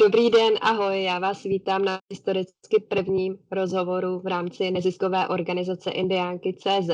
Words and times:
Dobrý 0.00 0.30
den, 0.30 0.54
ahoj, 0.60 1.02
já 1.02 1.18
vás 1.18 1.42
vítám 1.42 1.84
na 1.84 2.00
historicky 2.10 2.80
prvním 2.88 3.38
rozhovoru 3.50 4.20
v 4.20 4.26
rámci 4.26 4.70
neziskové 4.70 5.28
organizace 5.28 5.90
Indiánky 5.90 6.52
CZ, 6.52 6.88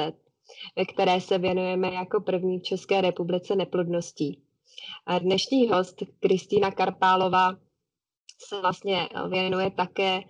ve 0.77 0.85
které 0.85 1.21
se 1.21 1.39
věnujeme 1.39 1.95
jako 1.95 2.21
první 2.21 2.59
v 2.59 2.63
České 2.63 3.01
republice 3.01 3.57
neplodností. 3.57 4.43
A 5.07 5.19
dnešní 5.19 5.69
host, 5.69 5.97
Kristýna 6.21 6.71
Karpálová, 6.71 7.57
se 8.39 8.61
vlastně 8.61 9.09
věnuje 9.29 9.71
také 9.71 10.21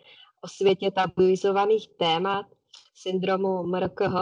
o 0.42 0.48
světě 0.48 0.90
tabuizovaných 0.90 1.88
témat, 1.88 2.46
syndromu 2.94 3.62
MRKH. 3.62 4.14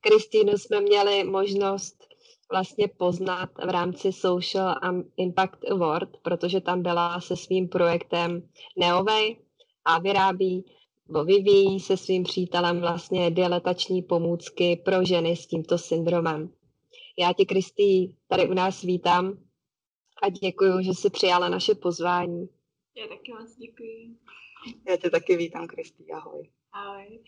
Kristýnu 0.00 0.52
jsme 0.52 0.80
měli 0.80 1.24
možnost 1.24 2.03
vlastně 2.50 2.88
poznat 2.88 3.50
v 3.66 3.70
rámci 3.70 4.12
Social 4.12 4.74
Impact 5.16 5.70
Award, 5.70 6.16
protože 6.22 6.60
tam 6.60 6.82
byla 6.82 7.20
se 7.20 7.36
svým 7.36 7.68
projektem 7.68 8.48
Neovej 8.76 9.36
a 9.84 9.98
vyrábí 9.98 10.64
nebo 11.08 11.24
vyvíjí 11.24 11.80
se 11.80 11.96
svým 11.96 12.24
přítelem 12.24 12.80
vlastně 12.80 13.30
diletační 13.30 14.02
pomůcky 14.02 14.76
pro 14.84 15.04
ženy 15.04 15.36
s 15.36 15.46
tímto 15.46 15.78
syndromem. 15.78 16.52
Já 17.18 17.32
tě, 17.32 17.44
Kristý, 17.44 18.16
tady 18.28 18.48
u 18.48 18.54
nás 18.54 18.82
vítám 18.82 19.38
a 20.22 20.28
děkuji, 20.28 20.82
že 20.82 20.90
jsi 20.90 21.10
přijala 21.10 21.48
naše 21.48 21.74
pozvání. 21.74 22.48
Já 22.96 23.06
taky 23.08 23.32
moc 23.32 23.56
děkuji. 23.56 24.16
Já 24.88 24.96
tě 24.96 25.10
taky 25.10 25.36
vítám, 25.36 25.66
Kristý, 25.66 26.12
ahoj. 26.12 26.50
Ahoj. 26.72 27.24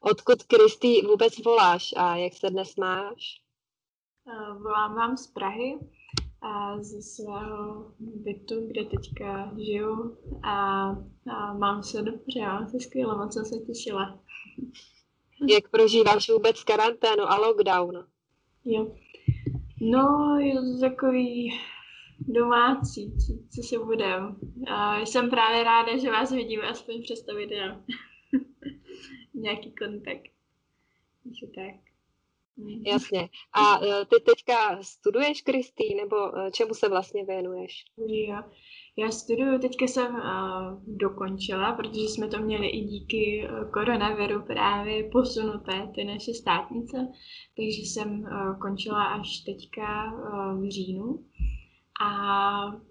Odkud, 0.00 0.42
Kristý, 0.42 1.02
vůbec 1.02 1.38
voláš 1.44 1.94
a 1.96 2.16
jak 2.16 2.32
se 2.34 2.50
dnes 2.50 2.76
máš? 2.76 3.41
Volám 4.62 4.94
vám 4.94 5.16
z 5.16 5.26
Prahy, 5.26 5.78
ze 6.80 7.02
svého 7.02 7.92
bytu, 7.98 8.66
kde 8.66 8.84
teďka 8.84 9.52
žiju 9.58 10.18
a, 10.42 10.88
a 11.32 11.54
mám 11.58 11.82
se 11.82 12.02
dobře, 12.02 12.40
mám 12.40 12.68
se 12.68 12.80
skvěle, 12.80 13.16
moc 13.16 13.34
jsem 13.34 13.44
se 13.44 13.58
těšila. 13.58 14.20
Jak 15.48 15.70
prožíváš 15.70 16.30
vůbec 16.30 16.64
karanténu 16.64 17.22
a 17.22 17.36
lockdown? 17.36 18.06
Jo. 18.64 18.96
No, 19.80 20.36
je 20.40 20.54
to 20.54 20.80
takový 20.80 21.60
domácí, 22.20 23.12
co, 23.16 23.32
co 23.54 23.62
si 23.62 23.78
budem. 23.78 24.36
A 24.68 25.00
jsem 25.00 25.30
právě 25.30 25.64
ráda, 25.64 25.96
že 25.96 26.10
vás 26.10 26.32
vidím 26.32 26.60
aspoň 26.60 27.02
přes 27.02 27.22
to 27.22 27.34
video. 27.34 27.76
Nějaký 29.34 29.74
kontakt. 29.74 30.28
Takže 31.24 31.46
tak. 31.54 31.91
Jasně. 32.86 33.28
A 33.52 33.84
e, 33.84 34.04
ty 34.04 34.16
teďka 34.20 34.82
studuješ, 34.82 35.42
Kristý, 35.42 35.94
nebo 35.94 36.38
e, 36.38 36.50
čemu 36.50 36.74
se 36.74 36.88
vlastně 36.88 37.24
věnuješ? 37.24 37.84
Jo. 38.06 38.42
Já 38.96 39.10
studuju, 39.10 39.58
teďka 39.58 39.84
jsem 39.84 40.14
uh, 40.14 40.20
dokončila, 40.86 41.72
protože 41.72 42.00
jsme 42.00 42.28
to 42.28 42.38
měli 42.38 42.68
i 42.68 42.80
díky 42.80 43.48
koronaviru 43.72 44.42
právě 44.42 45.10
posunuté, 45.10 45.88
ty 45.94 46.04
naše 46.04 46.34
státnice, 46.34 46.96
takže 47.56 47.80
jsem 47.80 48.20
uh, 48.20 48.58
končila 48.58 49.04
až 49.04 49.38
teďka 49.38 50.12
uh, 50.12 50.62
v 50.62 50.70
říjnu. 50.70 51.24
A 52.04 52.10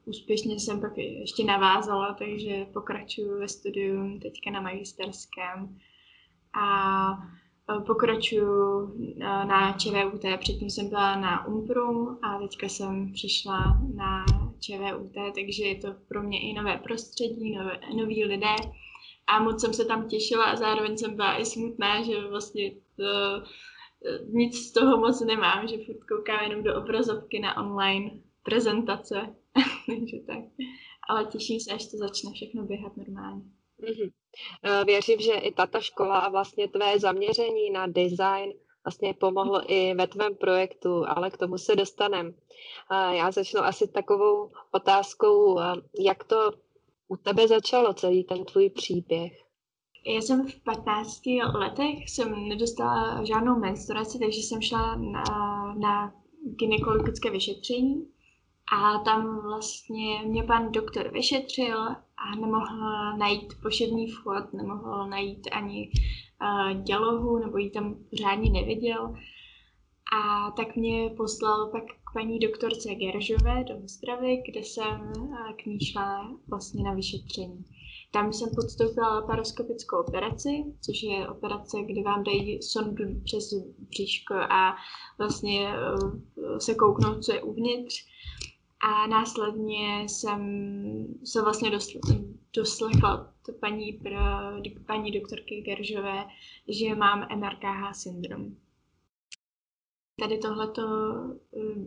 úspěšně 0.05 0.59
jsem 0.59 0.81
pak 0.81 0.97
ještě 0.97 1.43
navázala, 1.43 2.13
takže 2.13 2.65
pokračuju 2.73 3.39
ve 3.39 3.47
studiu 3.47 4.19
teďka 4.19 4.51
na 4.51 4.61
magisterském. 4.61 5.77
A 6.61 7.07
pokračuju 7.79 8.93
eh, 9.21 9.23
na 9.23 9.77
ČVUT, 9.77 10.21
předtím 10.39 10.69
jsem 10.69 10.89
byla 10.89 11.15
na 11.15 11.47
Umprum 11.47 12.19
a 12.21 12.39
teďka 12.39 12.69
jsem 12.69 13.13
přišla 13.13 13.81
na 13.95 14.25
ČVUT, 14.59 15.33
takže 15.35 15.63
je 15.63 15.75
to 15.75 15.87
pro 16.07 16.23
mě 16.23 16.39
i 16.39 16.53
nové 16.53 16.77
prostředí, 16.77 17.55
nové, 17.55 17.79
noví 17.97 18.25
lidé 18.25 18.55
a 19.27 19.43
moc 19.43 19.61
jsem 19.61 19.73
se 19.73 19.85
tam 19.85 20.07
těšila 20.07 20.43
a 20.45 20.55
zároveň 20.55 20.97
jsem 20.97 21.15
byla 21.15 21.37
i 21.37 21.45
smutná, 21.45 22.03
že 22.03 22.27
vlastně 22.27 22.71
to, 22.71 23.03
eh, 24.05 24.19
nic 24.29 24.55
z 24.55 24.71
toho 24.73 24.97
moc 24.97 25.21
nemám, 25.21 25.67
že 25.67 25.77
furt 25.85 26.03
koukám 26.03 26.43
jenom 26.43 26.63
do 26.63 26.77
obrazovky 26.77 27.39
na 27.39 27.57
online 27.57 28.11
prezentace, 28.43 29.35
takže 29.87 30.17
tak. 30.27 30.43
Ale 31.09 31.25
těším 31.25 31.59
se, 31.59 31.71
až 31.71 31.85
to 31.91 31.97
začne 31.97 32.31
všechno 32.33 32.63
běhat 32.63 32.97
normálně. 32.97 33.41
Mm-hmm. 33.81 34.85
Věřím, 34.85 35.19
že 35.19 35.33
i 35.33 35.51
tato 35.51 35.81
škola 35.81 36.19
a 36.19 36.29
vlastně 36.29 36.67
tvé 36.67 36.99
zaměření 36.99 37.69
na 37.69 37.87
design 37.87 38.53
vlastně 38.85 39.13
pomohlo 39.13 39.61
i 39.71 39.93
ve 39.93 40.07
tvém 40.07 40.35
projektu, 40.35 41.05
ale 41.07 41.29
k 41.29 41.37
tomu 41.37 41.57
se 41.57 41.75
dostanem. 41.75 42.33
Já 42.91 43.31
začnu 43.31 43.59
asi 43.59 43.87
takovou 43.87 44.51
otázkou, 44.71 45.59
jak 45.99 46.23
to 46.23 46.51
u 47.07 47.17
tebe 47.17 47.47
začalo, 47.47 47.93
celý 47.93 48.23
ten 48.23 48.45
tvůj 48.45 48.69
příběh? 48.69 49.31
Já 50.05 50.21
jsem 50.21 50.47
v 50.47 50.63
15 50.63 51.21
letech 51.53 52.09
jsem 52.09 52.47
nedostala 52.49 53.25
žádnou 53.25 53.59
menstruaci, 53.59 54.19
takže 54.19 54.39
jsem 54.39 54.61
šla 54.61 54.95
na, 54.95 55.23
na 55.79 56.13
gynekologické 56.59 57.29
vyšetření 57.29 58.07
a 58.73 58.99
tam 58.99 59.41
vlastně 59.41 60.21
mě 60.25 60.43
pan 60.43 60.71
doktor 60.71 61.11
vyšetřil 61.11 61.95
a 62.21 62.35
nemohl 62.35 63.17
najít 63.17 63.53
poševní 63.61 64.07
vchod, 64.07 64.53
nemohl 64.53 65.07
najít 65.07 65.47
ani 65.51 65.91
uh, 66.41 66.83
dělohu, 66.83 67.39
nebo 67.39 67.57
ji 67.57 67.69
tam 67.69 67.95
pořádně 68.09 68.49
neviděl. 68.49 69.15
A 70.21 70.51
tak 70.51 70.75
mě 70.75 71.09
poslal 71.17 71.69
pak 71.71 71.83
k 71.83 72.13
paní 72.13 72.39
doktorce 72.39 72.95
Geržové 72.95 73.63
do 73.63 73.77
Ostravy, 73.85 74.43
kde 74.51 74.59
jsem 74.59 75.13
uh, 75.17 75.51
k 75.63 75.65
ní 75.65 75.79
šla 75.79 76.31
vlastně 76.49 76.83
na 76.83 76.93
vyšetření. 76.93 77.65
Tam 78.11 78.33
jsem 78.33 78.49
podstoupila 78.55 79.15
laparoskopickou 79.15 79.97
operaci, 79.97 80.63
což 80.81 81.03
je 81.03 81.29
operace, 81.29 81.77
kdy 81.83 82.03
vám 82.03 82.23
dají 82.23 82.61
sondu 82.61 83.03
přes 83.23 83.53
bříško 83.77 84.33
a 84.33 84.75
vlastně 85.17 85.69
uh, 85.69 86.57
se 86.57 86.75
kouknou, 86.75 87.19
co 87.19 87.33
je 87.33 87.43
uvnitř 87.43 88.11
a 88.81 89.07
následně 89.07 90.03
jsem 90.07 90.41
se 91.23 91.41
vlastně 91.41 91.71
doslechla 92.53 93.33
to 93.45 93.53
paní, 93.53 93.93
pro, 93.93 94.17
paní 94.85 95.11
doktorky 95.11 95.61
Geržové, 95.61 96.25
že 96.67 96.95
mám 96.95 97.27
MRKH 97.35 97.93
syndrom. 97.95 98.55
Tady 100.19 100.37
tohleto, 100.37 100.81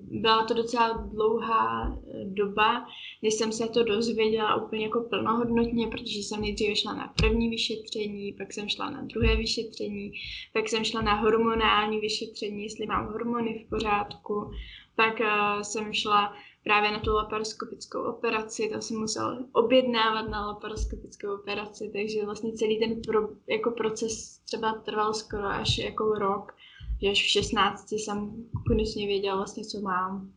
byla 0.03 0.45
to 0.45 0.55
docela 0.55 0.93
dlouhá 0.93 1.99
doba, 2.25 2.87
než 3.23 3.35
jsem 3.35 3.53
se 3.53 3.69
to 3.69 3.83
dozvěděla 3.83 4.65
úplně 4.65 4.85
jako 4.85 5.01
plnohodnotně, 5.01 5.87
protože 5.87 6.19
jsem 6.19 6.41
nejdříve 6.41 6.77
šla 6.77 6.95
na 6.95 7.15
první 7.17 7.51
vyšetření, 7.51 8.33
pak 8.33 8.53
jsem 8.53 8.69
šla 8.69 8.91
na 8.91 9.03
druhé 9.03 9.37
vyšetření, 9.37 10.13
pak 10.53 10.69
jsem 10.69 10.85
šla 10.85 11.03
na 11.03 11.15
hormonální 11.15 12.01
vyšetření, 12.01 12.63
jestli 12.63 12.87
mám 12.87 13.07
hormony 13.07 13.65
v 13.67 13.69
pořádku, 13.69 14.51
pak 14.97 15.21
uh, 15.21 15.63
jsem 15.63 15.93
šla 15.93 16.35
právě 16.65 16.91
na 16.91 17.01
tu 17.01 17.13
laparoskopickou 17.13 18.03
operaci, 18.03 18.71
to 18.75 18.81
jsem 18.81 18.99
musela 18.99 19.39
objednávat 19.53 20.29
na 20.29 20.47
laparoskopickou 20.47 21.35
operaci, 21.35 21.91
takže 21.93 22.25
vlastně 22.25 22.53
celý 22.53 22.79
ten 22.79 23.03
pro, 23.03 23.29
jako 23.47 23.71
proces 23.71 24.39
třeba 24.39 24.73
trval 24.73 25.15
skoro 25.15 25.47
až 25.47 25.79
jako 25.79 26.05
rok, 26.05 26.57
že 27.03 27.09
až 27.09 27.23
v 27.23 27.27
16 27.27 27.93
jsem 27.93 28.49
konečně 28.67 29.07
věděla 29.07 29.37
vlastně, 29.37 29.65
co 29.65 29.81
mám 29.81 30.33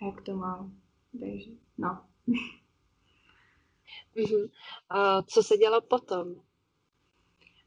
a 0.00 0.04
jak 0.04 0.22
to 0.22 0.36
mám. 0.36 0.72
Takže, 1.20 1.50
no. 1.78 1.98
Uh-huh. 4.16 4.42
Uh, 4.44 5.22
co 5.26 5.42
se 5.42 5.56
dělo 5.56 5.80
potom? 5.80 6.28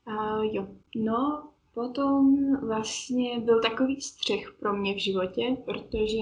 Uh, 0.08 0.44
jo, 0.44 0.68
no, 0.96 1.50
potom 1.74 2.36
vlastně 2.68 3.40
byl 3.40 3.62
takový 3.62 4.02
střech 4.02 4.56
pro 4.60 4.74
mě 4.74 4.94
v 4.94 4.98
životě, 4.98 5.58
protože 5.66 6.22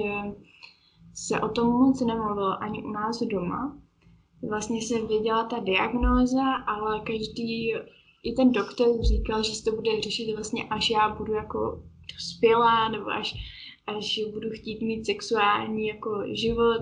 se 1.13 1.41
o 1.41 1.49
tom 1.49 1.67
moc 1.67 2.01
nemluvilo 2.01 2.63
ani 2.63 2.83
u 2.83 2.91
nás 2.91 3.19
doma. 3.23 3.77
Vlastně 4.49 4.81
se 4.81 5.01
věděla 5.01 5.43
ta 5.43 5.59
diagnóza, 5.59 6.53
ale 6.67 6.99
každý, 6.99 7.73
i 8.23 8.33
ten 8.33 8.51
doktor 8.51 9.03
říkal, 9.03 9.43
že 9.43 9.51
se 9.51 9.63
to 9.63 9.75
bude 9.75 10.01
řešit 10.01 10.35
vlastně 10.35 10.63
až 10.63 10.89
já 10.89 11.09
budu 11.09 11.33
jako 11.33 11.83
dospělá, 12.13 12.89
nebo 12.89 13.09
až, 13.09 13.35
až 13.87 14.19
budu 14.33 14.49
chtít 14.49 14.81
mít 14.81 15.05
sexuální 15.05 15.87
jako 15.87 16.23
život 16.33 16.81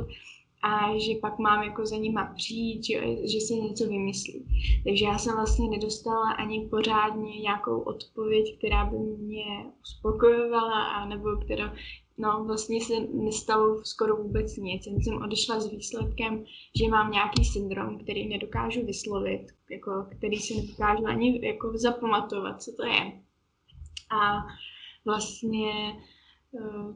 a 0.64 0.98
že 0.98 1.16
pak 1.22 1.40
mám 1.40 1.64
jako 1.64 1.86
za 1.86 1.98
nima 1.98 2.34
přijít, 2.36 2.84
že, 2.84 3.28
že 3.28 3.40
si 3.40 3.54
něco 3.54 3.88
vymyslí. 3.88 4.46
Takže 4.84 5.06
já 5.06 5.18
jsem 5.18 5.36
vlastně 5.36 5.70
nedostala 5.70 6.32
ani 6.32 6.68
pořádně 6.70 7.40
nějakou 7.40 7.80
odpověď, 7.80 8.58
která 8.58 8.86
by 8.86 8.98
mě 8.98 9.46
uspokojovala, 9.82 10.84
a 10.84 11.06
nebo 11.06 11.38
která, 11.38 11.74
no 12.22 12.44
vlastně 12.44 12.82
se 12.82 12.94
nestalo 13.00 13.86
skoro 13.86 14.16
vůbec 14.16 14.58
nic. 14.58 14.88
Jen 14.88 15.02
jsem 15.02 15.22
odešla 15.22 15.60
s 15.60 15.72
výsledkem, 15.72 16.44
že 16.80 16.88
mám 16.88 17.12
nějaký 17.12 17.46
syndrom, 17.46 18.00
který 18.00 18.30
nedokážu 18.30 18.86
vyslovit, 18.86 19.48
jako, 19.70 20.08
který 20.18 20.38
si 20.38 20.56
nedokážu 20.56 21.06
ani 21.06 21.48
jako 21.48 21.78
zapamatovat, 21.78 22.62
co 22.62 22.72
to 22.78 22.86
je. 22.86 23.22
A 24.12 24.46
vlastně 25.06 25.72
uh, 26.52 26.96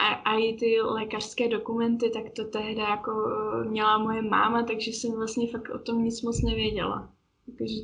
a, 0.00 0.06
a 0.06 0.36
i 0.38 0.56
ty 0.56 0.80
lékařské 0.80 1.48
dokumenty, 1.48 2.10
tak 2.10 2.30
to 2.36 2.44
tehdy 2.44 2.80
jako 2.80 3.12
eh, 3.12 3.64
měla 3.68 3.98
moje 3.98 4.22
máma, 4.22 4.62
takže 4.62 4.90
jsem 4.90 5.12
vlastně 5.12 5.48
fakt 5.50 5.70
o 5.70 5.78
tom 5.78 6.04
nic 6.04 6.22
moc 6.22 6.42
nevěděla. 6.42 7.12
Takže... 7.58 7.76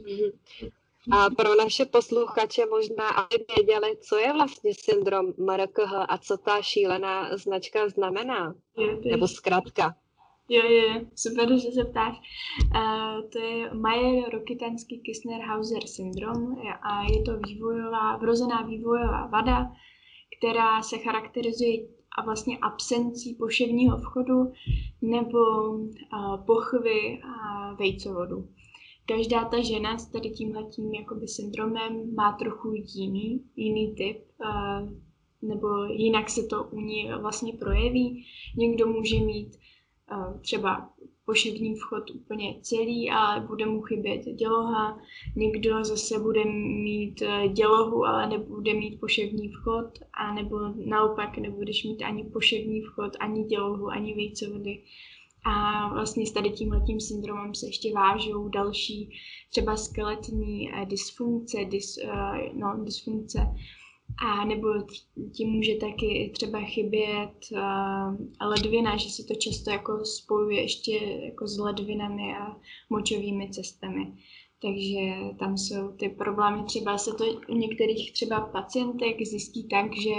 A 1.12 1.30
pro 1.30 1.54
naše 1.54 1.84
posluchače 1.84 2.66
možná, 2.66 3.08
aby 3.08 3.36
věděli, 3.56 3.96
co 4.00 4.16
je 4.16 4.32
vlastně 4.32 4.74
syndrom 4.74 5.26
MRKH 5.38 5.92
a 6.08 6.18
co 6.18 6.36
ta 6.36 6.62
šílená 6.62 7.36
značka 7.36 7.88
znamená, 7.88 8.54
Je, 8.78 8.86
je, 8.86 9.12
nebo 9.12 9.28
zkrátka. 9.28 9.94
jo, 10.48 10.62
je, 10.62 11.06
super, 11.14 11.58
že 11.58 11.70
se 11.72 11.84
ptáš. 11.84 12.16
Uh, 12.74 13.30
to 13.30 13.38
je 13.38 13.70
Mayer-Rokitansky 13.70 15.00
Kissner-Hauser 15.02 15.86
syndrom 15.86 16.56
a 16.82 17.02
je 17.02 17.22
to 17.22 17.38
vývojová, 17.46 18.16
vrozená 18.16 18.62
vývojová 18.62 19.26
vada, 19.26 19.72
která 20.38 20.82
se 20.82 20.98
charakterizuje 20.98 21.78
a 22.18 22.22
vlastně 22.24 22.58
absencí 22.58 23.34
poševního 23.34 23.98
vchodu 23.98 24.52
nebo 25.02 25.38
uh, 25.70 26.44
pochvy 26.46 27.20
a 27.22 27.72
vejcovodu. 27.74 28.48
Každá 29.06 29.44
ta 29.44 29.62
žena 29.62 29.98
s 29.98 30.06
tady 30.06 30.30
tímhletím 30.30 30.94
jakoby 30.94 31.28
syndromem 31.28 32.14
má 32.14 32.32
trochu 32.32 32.72
jiný, 32.74 33.44
jiný 33.56 33.94
typ, 33.94 34.18
uh, 34.40 34.88
nebo 35.42 35.84
jinak 35.84 36.30
se 36.30 36.42
to 36.46 36.64
u 36.64 36.80
ní 36.80 37.10
vlastně 37.20 37.52
projeví. 37.52 38.26
Někdo 38.56 38.86
může 38.86 39.20
mít 39.20 39.56
uh, 40.12 40.40
třeba 40.40 40.90
poševní 41.26 41.74
vchod 41.74 42.10
úplně 42.10 42.54
celý, 42.62 43.10
ale 43.10 43.40
bude 43.40 43.66
mu 43.66 43.80
chybět 43.82 44.24
děloha. 44.24 44.98
Někdo 45.36 45.84
zase 45.84 46.18
bude 46.18 46.44
mít 46.84 47.22
eh, 47.22 47.48
dělohu, 47.48 48.04
ale 48.04 48.28
nebude 48.28 48.74
mít 48.74 49.00
poševní 49.00 49.48
vchod, 49.48 49.98
a 50.12 50.34
nebo 50.34 50.58
naopak 50.84 51.38
nebudeš 51.38 51.84
mít 51.84 52.02
ani 52.02 52.24
poševní 52.24 52.80
vchod, 52.80 53.16
ani 53.20 53.44
dělohu, 53.44 53.88
ani 53.88 54.14
vejcovody. 54.14 54.82
A 55.48 55.88
vlastně 55.88 56.26
s 56.26 56.32
tady 56.32 56.50
tímhletím 56.50 57.00
syndromem 57.00 57.54
se 57.54 57.66
ještě 57.66 57.92
vážou 57.94 58.48
další 58.48 59.10
třeba 59.50 59.76
skeletní 59.76 60.70
eh, 60.72 60.86
dysfunkce, 60.86 61.64
dys, 61.64 61.98
eh, 61.98 62.52
no, 62.54 62.84
dysfunkce 62.84 63.46
a 64.18 64.44
nebo 64.44 64.68
tím 65.32 65.50
může 65.50 65.74
taky 65.74 66.30
třeba 66.34 66.60
chybět 66.60 67.32
uh, 67.52 68.48
ledvina, 68.48 68.96
že 68.96 69.10
se 69.10 69.24
to 69.24 69.34
často 69.34 69.70
jako 69.70 70.04
spojuje 70.04 70.62
ještě 70.62 70.92
jako 71.24 71.46
s 71.46 71.58
ledvinami 71.58 72.22
a 72.36 72.56
močovými 72.90 73.50
cestami. 73.50 74.12
Takže 74.62 75.34
tam 75.38 75.56
jsou 75.56 75.92
ty 75.92 76.08
problémy, 76.08 76.64
třeba 76.64 76.98
se 76.98 77.14
to 77.14 77.24
u 77.48 77.54
některých 77.54 78.12
třeba 78.12 78.40
pacientek 78.40 79.22
zjistí 79.22 79.68
tak, 79.68 79.96
že 79.96 80.10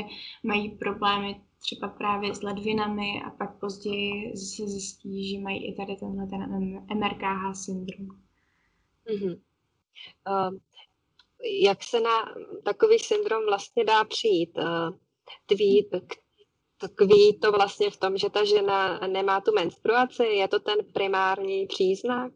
mají 0.44 0.70
problémy 0.70 1.42
třeba 1.60 1.88
právě 1.88 2.36
s 2.36 2.44
ledvinami 2.44 3.22
a 3.26 3.30
pak 3.30 3.60
později 3.60 4.38
se 4.38 4.68
zjistí, 4.68 5.30
že 5.30 5.40
mají 5.40 5.68
i 5.68 5.76
tady 5.76 5.96
tenhle 5.96 6.28
ten 6.28 6.42
MRKH 6.94 7.56
syndrom. 7.56 8.08
Mm-hmm. 9.08 9.42
Uh, 10.30 10.58
jak 11.64 11.84
se 11.84 12.00
na 12.00 12.36
takový 12.64 13.00
syndrom 13.00 13.46
vlastně 13.46 13.84
dá 13.84 14.04
přijít. 14.04 14.58
Eh, 14.58 14.92
tví, 15.46 15.90
tkví 16.78 17.40
to 17.40 17.52
vlastně 17.52 17.90
v 17.90 17.98
tom, 17.98 18.18
že 18.18 18.30
ta 18.30 18.46
žena 18.46 19.00
nemá 19.08 19.42
tu 19.42 19.52
menstruaci? 19.56 20.24
Je 20.24 20.48
to 20.48 20.60
ten 20.60 20.78
primární 20.94 21.68
příznak? 21.68 22.34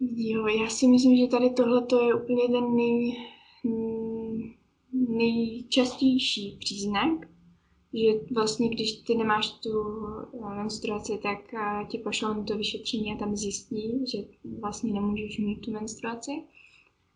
Jo, 0.00 0.46
já 0.46 0.68
si 0.68 0.86
myslím, 0.86 1.16
že 1.16 1.26
tady 1.26 1.50
tohle 1.50 1.86
je 2.06 2.14
úplně 2.14 2.48
ten 2.48 2.74
nej, 2.74 3.16
nejčastější 5.16 6.56
příznak, 6.60 7.28
že 7.94 8.34
vlastně 8.34 8.68
když 8.68 8.92
ty 8.92 9.14
nemáš 9.14 9.50
tu 9.50 9.72
menstruaci, 10.56 11.18
tak 11.22 11.54
eh, 11.54 11.84
ti 11.88 11.98
pošlou 11.98 12.34
na 12.34 12.44
to 12.44 12.56
vyšetření 12.56 13.12
a 13.12 13.16
tam 13.16 13.36
zjistí, 13.36 14.04
že 14.12 14.18
vlastně 14.60 14.92
nemůžeš 14.92 15.38
mít 15.38 15.60
tu 15.60 15.70
menstruaci. 15.70 16.30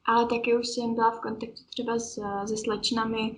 Ale 0.05 0.27
taky 0.27 0.57
už 0.57 0.69
jsem 0.69 0.95
byla 0.95 1.11
v 1.11 1.21
kontaktu 1.21 1.63
třeba 1.71 1.99
s, 1.99 2.21
se 2.47 2.57
slečnami 2.57 3.37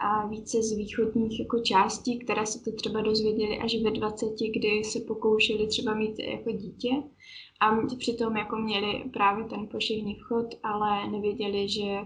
a 0.00 0.26
více 0.26 0.62
z 0.62 0.76
východních 0.76 1.40
jako 1.40 1.60
částí, 1.60 2.18
které 2.18 2.46
se 2.46 2.64
to 2.64 2.72
třeba 2.72 3.00
dozvěděli 3.00 3.58
až 3.58 3.76
ve 3.82 3.90
20, 3.90 4.26
kdy 4.54 4.84
se 4.84 5.00
pokoušeli 5.00 5.66
třeba 5.66 5.94
mít 5.94 6.18
jako 6.18 6.52
dítě. 6.52 6.90
A 7.60 7.76
přitom 7.98 8.36
jako 8.36 8.56
měli 8.56 9.04
právě 9.12 9.44
ten 9.44 9.68
poševní 9.68 10.14
vchod, 10.14 10.46
ale 10.62 11.10
nevěděli, 11.10 11.68
že, 11.68 11.98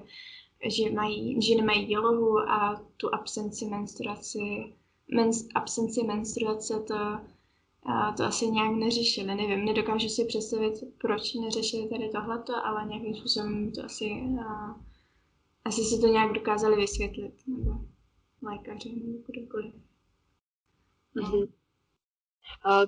že, 0.67 0.91
mají, 0.91 1.43
že 1.43 1.55
nemají 1.55 1.87
dělohu 1.87 2.39
a 2.39 2.83
tu 2.97 3.15
absenci 3.15 3.67
menstruaci, 3.67 4.73
mens, 5.15 5.47
absenci 5.55 6.03
menstruace 6.03 6.81
to 6.81 6.95
a 7.87 8.13
to 8.13 8.25
asi 8.25 8.47
nějak 8.47 8.77
neřešili. 8.77 9.35
Nevím, 9.35 9.65
nedokážu 9.65 10.09
si 10.09 10.25
představit, 10.25 10.85
proč 10.99 11.35
neřešili 11.35 11.89
tady 11.89 12.09
tohleto, 12.09 12.67
ale 12.67 12.89
nějakým 12.89 13.15
způsobem 13.15 13.73
to 13.73 13.85
asi, 13.85 14.11
a, 14.49 14.81
asi 15.65 15.83
si 15.85 16.01
to 16.01 16.07
nějak 16.07 16.33
dokázali 16.33 16.77
vysvětlit, 16.77 17.35
nebo 17.47 17.71
lékaři, 18.43 18.93
nebo 18.93 19.19
kdokoliv. 19.27 19.75
Mm-hmm. 21.17 21.49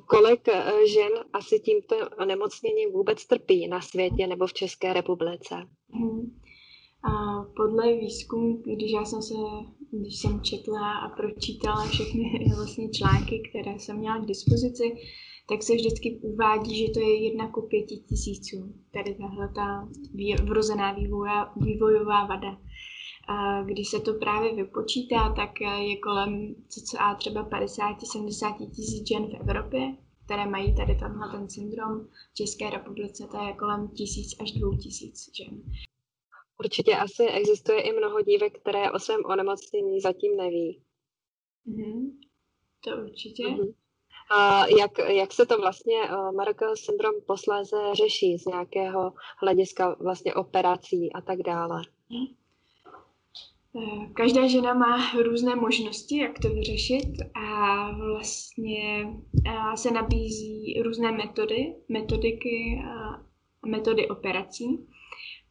Kolik 0.07 0.49
e, 0.49 0.89
žen 0.89 1.13
asi 1.33 1.61
tímto 1.61 1.97
onemocněním 2.19 2.93
vůbec 2.93 3.27
trpí 3.27 3.69
na 3.69 3.81
světě 3.81 4.27
nebo 4.27 4.47
v 4.47 4.53
České 4.53 4.93
republice? 4.93 5.55
Mm-hmm. 5.55 6.31
A 7.03 7.45
podle 7.57 7.97
výzkumu, 7.97 8.63
když 8.77 8.93
já 8.93 9.05
jsem 9.05 9.23
se, 9.23 9.35
když 9.91 10.21
jsem 10.21 10.41
četla 10.41 10.93
a 10.93 11.09
pročítala 11.09 11.87
všechny 11.87 12.23
vlastně 12.57 12.91
články, 12.91 13.43
které 13.51 13.79
jsem 13.79 13.99
měla 13.99 14.19
k 14.19 14.27
dispozici, 14.27 14.97
tak 15.49 15.63
se 15.63 15.75
vždycky 15.75 16.19
uvádí, 16.23 16.87
že 16.87 16.93
to 16.93 17.01
je 17.01 17.25
jedna 17.25 17.51
ku 17.51 17.63
pěti 17.63 17.97
tisíců. 17.97 18.75
Tady 18.93 19.15
tahle 19.15 19.53
ta 19.55 19.89
vrozená 20.43 20.93
vývoja, 20.93 21.53
vývojová 21.57 22.27
vada. 22.27 22.59
A 23.29 23.63
když 23.63 23.89
se 23.89 24.01
to 24.01 24.15
právě 24.15 24.55
vypočítá, 24.55 25.33
tak 25.37 25.61
je 25.61 25.97
kolem 25.97 26.55
cca 26.69 27.15
třeba 27.15 27.49
50-70 27.51 28.71
tisíc 28.71 29.09
žen 29.09 29.27
v 29.27 29.41
Evropě, 29.41 29.97
které 30.25 30.47
mají 30.47 30.75
tady 30.75 30.95
tenhle 30.95 31.31
ten 31.31 31.51
syndrom. 31.51 32.07
V 32.33 32.35
České 32.35 32.71
republice 32.71 33.29
to 33.31 33.45
je 33.47 33.53
kolem 33.53 33.89
tisíc 33.89 34.41
až 34.41 34.53
dvou 34.53 34.77
tisíc 34.77 35.31
žen. 35.37 35.63
Určitě 36.59 36.97
asi 36.97 37.27
existuje 37.27 37.81
i 37.81 37.93
mnoho 37.93 38.23
dívek, 38.23 38.61
které 38.61 38.93
o 38.93 38.99
svém 38.99 39.21
onemocnění 39.25 40.01
zatím 40.01 40.37
neví. 40.37 40.83
Mm-hmm. 41.67 42.11
To 42.85 42.91
určitě. 42.97 43.43
Mm-hmm. 43.43 43.75
A 44.31 44.67
jak, 44.67 44.99
jak 44.99 45.33
se 45.33 45.47
to 45.47 45.59
vlastně 45.59 45.97
uh, 46.03 46.37
Merkel 46.37 46.77
syndrom 46.77 47.15
posléze 47.27 47.77
řeší 47.93 48.39
z 48.39 48.47
nějakého 48.47 49.13
hlediska 49.39 49.97
vlastně 50.01 50.35
operací 50.35 51.13
a 51.13 51.21
tak 51.21 51.39
dále? 51.39 51.83
Eh, 53.77 54.07
každá 54.15 54.47
žena 54.47 54.75
má 54.75 55.13
různé 55.23 55.57
možnosti, 55.57 56.19
jak 56.19 56.39
to 56.39 56.49
vyřešit 56.49 57.13
a 57.35 57.91
vlastně 57.99 59.07
a 59.51 59.77
se 59.77 59.91
nabízí 59.91 60.83
různé 60.83 61.13
metody, 61.13 61.75
metodiky 61.89 62.83
a 62.91 63.23
metody 63.67 64.09
operací. 64.09 64.87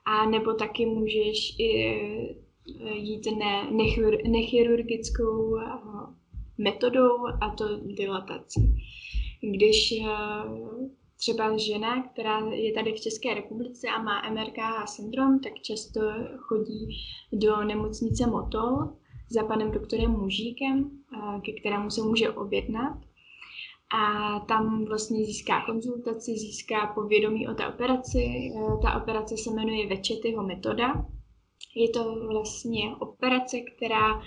A 0.06 0.26
nebo 0.26 0.54
taky 0.54 0.86
můžeš 0.86 1.60
i 1.60 1.86
e, 1.86 2.96
jít 2.96 3.28
ne, 3.40 3.72
nechir, 3.72 4.28
nechirurgickou 4.28 5.58
e, 5.58 5.64
metodou 6.58 7.28
a 7.42 7.56
to 7.58 7.66
dilatací. 7.78 8.76
Když 9.42 9.92
e, 9.92 10.06
třeba 11.18 11.58
žena, 11.58 12.08
která 12.08 12.40
je 12.40 12.74
tady 12.74 12.94
v 12.94 13.02
České 13.02 13.34
republice 13.34 13.88
a 13.88 14.02
má 14.02 14.30
MRKH 14.30 14.88
syndrom, 14.88 15.40
tak 15.40 15.54
často 15.62 16.02
chodí 16.38 16.88
do 17.34 17.64
nemocnice 17.64 18.28
Motol 18.28 18.78
za 19.30 19.44
panem 19.44 19.72
doktorem 19.72 20.12
Mužíkem, 20.12 20.92
ke 21.46 21.52
kterému 21.52 21.90
se 21.90 22.02
může 22.02 22.30
objednat 22.30 23.05
a 23.94 24.40
tam 24.40 24.86
vlastně 24.86 25.26
získá 25.26 25.66
konzultaci, 25.66 26.32
získá 26.32 26.88
povědomí 26.88 27.48
o 27.48 27.54
té 27.54 27.68
operaci. 27.68 28.20
E, 28.20 28.52
ta 28.82 29.02
operace 29.02 29.38
se 29.38 29.52
jmenuje 29.52 29.88
Večetyho 29.88 30.44
metoda. 30.44 31.06
Je 31.76 31.90
to 31.90 32.28
vlastně 32.28 32.96
operace, 33.00 33.58
která 33.60 34.22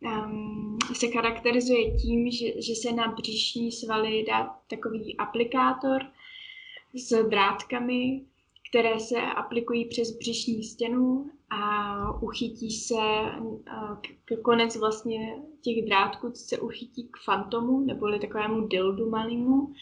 um, 0.00 0.78
se 0.94 1.08
charakterizuje 1.08 1.98
tím, 1.98 2.30
že, 2.30 2.62
že 2.62 2.74
se 2.74 2.92
na 2.92 3.12
břišní 3.12 3.72
svaly 3.72 4.24
dá 4.28 4.54
takový 4.70 5.16
aplikátor 5.16 6.02
s 6.94 7.28
drátkami, 7.28 8.24
které 8.68 9.00
se 9.00 9.20
aplikují 9.22 9.84
přes 9.84 10.10
břišní 10.10 10.64
stěnu 10.64 11.30
a 11.50 12.22
uchytí 12.22 12.70
se 12.70 12.94
k 14.24 14.42
konec 14.42 14.76
vlastně 14.76 15.42
těch 15.60 15.84
drátků 15.84 16.30
se 16.34 16.58
uchytí 16.58 17.08
k 17.08 17.16
fantomu, 17.24 17.80
neboli 17.80 18.18
takovému 18.18 18.66
dildu 18.66 19.10
malému. 19.10 19.72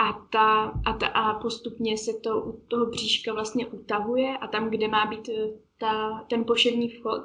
A, 0.00 0.12
ta, 0.32 0.62
a, 0.86 0.92
ta, 0.92 1.06
a 1.06 1.38
postupně 1.40 1.98
se 1.98 2.12
to 2.22 2.40
u 2.40 2.64
toho 2.68 2.86
bříška 2.86 3.32
vlastně 3.32 3.66
utahuje 3.66 4.38
a 4.38 4.46
tam, 4.46 4.70
kde 4.70 4.88
má 4.88 5.06
být 5.06 5.28
e, 5.28 5.32
ta, 5.78 6.24
ten 6.30 6.44
poševní 6.44 6.88
vchod, 6.88 7.22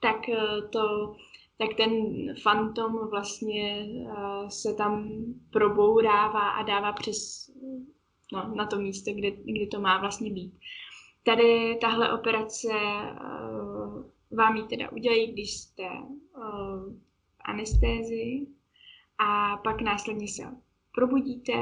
tak 0.00 0.28
e, 0.28 0.62
to 0.70 1.14
tak 1.58 1.76
ten 1.76 1.90
fantom 2.42 3.08
vlastně 3.10 3.86
uh, 4.02 4.48
se 4.48 4.74
tam 4.74 5.08
probourává 5.50 6.50
a 6.50 6.62
dává 6.62 6.92
přes 6.92 7.50
no, 8.32 8.54
na 8.54 8.66
to 8.66 8.78
místo, 8.78 9.12
kde, 9.14 9.30
kde 9.30 9.66
to 9.66 9.80
má 9.80 10.00
vlastně 10.00 10.30
být. 10.30 10.54
Tady 11.24 11.78
tahle 11.80 12.12
operace 12.12 12.68
uh, 12.68 14.04
vám 14.38 14.56
ji 14.56 14.62
teda 14.62 14.92
udělají, 14.92 15.32
když 15.32 15.56
jste 15.56 15.88
uh, 16.36 16.94
anestézii 17.44 18.46
a 19.18 19.56
pak 19.56 19.80
následně 19.80 20.28
se 20.28 20.42
probudíte, 20.94 21.52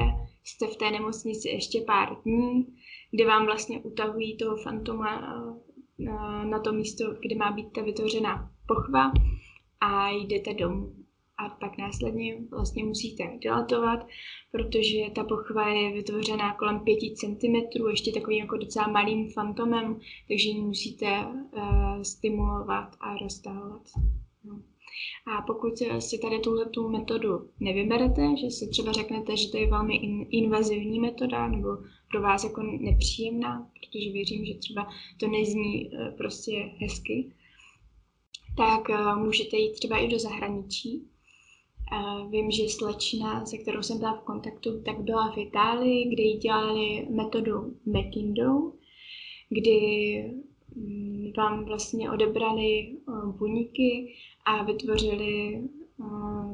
jste 0.43 0.67
v 0.67 0.75
té 0.75 0.91
nemocnici 0.91 1.49
ještě 1.49 1.81
pár 1.81 2.21
dní, 2.23 2.75
kdy 3.11 3.25
vám 3.25 3.45
vlastně 3.45 3.79
utahují 3.79 4.37
toho 4.37 4.57
fantoma 4.57 5.35
uh, 5.35 6.45
na 6.45 6.59
to 6.59 6.73
místo, 6.73 7.13
kde 7.21 7.35
má 7.35 7.51
být 7.51 7.71
ta 7.71 7.81
vytvořená 7.81 8.51
pochva 8.67 9.11
a 9.79 10.09
jdete 10.09 10.53
domů. 10.53 11.00
A 11.41 11.49
pak 11.49 11.77
následně 11.77 12.37
vlastně 12.51 12.83
musíte 12.83 13.23
dilatovat, 13.41 14.07
protože 14.51 14.97
ta 15.15 15.23
pochva 15.23 15.69
je 15.69 15.93
vytvořená 15.93 16.53
kolem 16.53 16.79
5 16.79 16.99
cm, 17.15 17.55
ještě 17.89 18.11
takovým 18.11 18.39
jako 18.39 18.57
docela 18.57 18.87
malým 18.87 19.29
fantomem, 19.29 19.99
takže 20.27 20.49
ji 20.49 20.61
musíte 20.61 21.25
uh, 21.25 22.01
stimulovat 22.01 22.95
a 22.99 23.17
roztahovat. 23.17 23.81
No. 24.43 24.61
A 25.27 25.41
pokud 25.41 25.73
si 25.99 26.19
tady 26.19 26.39
tuhle 26.39 26.65
tu 26.65 26.89
metodu 26.89 27.49
nevyberete, 27.59 28.37
že 28.37 28.49
si 28.49 28.69
třeba 28.69 28.91
řeknete, 28.91 29.37
že 29.37 29.51
to 29.51 29.57
je 29.57 29.67
velmi 29.67 29.95
in, 29.95 30.27
invazivní 30.29 30.99
metoda 30.99 31.47
nebo 31.47 31.69
pro 32.11 32.21
vás 32.21 32.43
jako 32.43 32.63
nepříjemná, 32.63 33.69
protože 33.79 34.11
věřím, 34.11 34.45
že 34.45 34.53
třeba 34.53 34.87
to 35.19 35.27
nezní 35.27 35.89
uh, 35.89 36.17
prostě 36.17 36.71
hezky, 36.77 37.33
tak 38.57 38.89
uh, 38.89 39.25
můžete 39.25 39.57
jít 39.57 39.71
třeba 39.71 39.97
i 39.97 40.07
do 40.07 40.19
zahraničí. 40.19 41.10
Uh, 41.93 42.31
vím, 42.31 42.51
že 42.51 42.69
slečna, 42.69 43.45
se 43.45 43.57
kterou 43.57 43.81
jsem 43.81 43.99
byla 43.99 44.13
v 44.13 44.23
kontaktu, 44.23 44.83
tak 44.83 44.99
byla 44.99 45.31
v 45.31 45.37
Itálii, 45.37 46.09
kde 46.09 46.23
jí 46.23 46.37
dělali 46.37 47.07
metodu 47.09 47.75
McIndoe, 47.85 48.71
kdy 49.49 50.31
um, 50.75 51.33
vám 51.37 51.65
vlastně 51.65 52.11
odebrali 52.11 52.97
uh, 53.07 53.35
buňky 53.35 54.13
a 54.45 54.63
vytvořili 54.63 55.61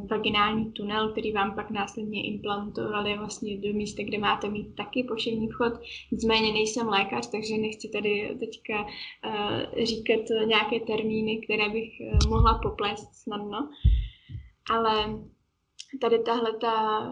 vaginální 0.10 0.72
tunel, 0.72 1.12
který 1.12 1.32
vám 1.32 1.56
pak 1.56 1.72
následně 1.72 2.28
implantovali 2.28 3.18
vlastně 3.18 3.58
do 3.58 3.74
místa, 3.74 4.04
kde 4.04 4.18
máte 4.18 4.50
mít 4.50 4.76
taky 4.76 5.04
poševní 5.04 5.48
vchod. 5.48 5.74
Nicméně 6.12 6.54
nejsem 6.54 6.88
lékař, 6.88 7.28
takže 7.28 7.58
nechci 7.58 7.90
tady 7.90 8.38
teďka 8.40 8.84
uh, 8.84 9.84
říkat 9.84 10.22
nějaké 10.46 10.80
termíny, 10.80 11.38
které 11.38 11.70
bych 11.70 11.90
uh, 12.00 12.30
mohla 12.30 12.60
poplést 12.64 13.16
snadno. 13.16 13.70
Ale 14.70 15.20
tady 16.02 16.20
tahle 16.20 16.54
ta 16.62 17.04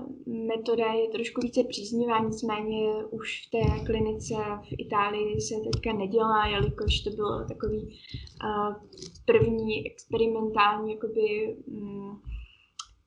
metoda 0.47 0.85
je 0.93 1.09
trošku 1.09 1.41
více 1.41 1.63
příznivá, 1.63 2.19
nicméně 2.19 3.05
už 3.11 3.47
v 3.47 3.51
té 3.51 3.85
klinice 3.85 4.35
v 4.63 4.75
Itálii 4.77 5.41
se 5.41 5.55
teďka 5.63 5.93
nedělá, 5.93 6.47
jelikož 6.47 6.99
to 6.99 7.09
bylo 7.09 7.47
takový 7.47 7.99
uh, 8.43 8.75
první 9.25 9.91
experimentální 9.91 10.93
jakoby, 10.93 11.57
um, 11.67 12.21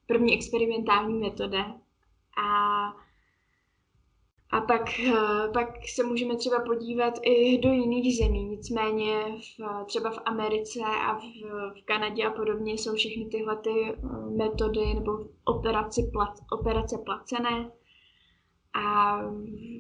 první 0.07 0.35
experimentální 0.35 1.19
metoda. 1.19 1.64
A, 2.45 3.07
a 4.50 4.61
pak, 4.61 5.00
eh, 5.00 5.49
pak 5.52 5.88
se 5.88 6.05
můžeme 6.05 6.37
třeba 6.37 6.61
podívat 6.61 7.14
i 7.23 7.59
do 7.59 7.73
jiných 7.73 8.17
zemí. 8.17 8.45
Nicméně 8.45 9.25
v, 9.59 9.85
třeba 9.87 10.11
v 10.11 10.19
Americe 10.25 10.81
a 10.81 11.19
v, 11.19 11.23
v 11.81 11.85
Kanadě 11.85 12.25
a 12.25 12.31
podobně 12.31 12.73
jsou 12.73 12.95
všechny 12.95 13.25
tyhle 13.25 13.57
ty 13.57 13.71
eh, 13.71 13.97
metody 14.37 14.95
nebo 14.95 15.12
operace, 15.45 16.02
plat, 16.12 16.35
operace 16.52 16.99
placené. 16.99 17.73
A 18.75 19.19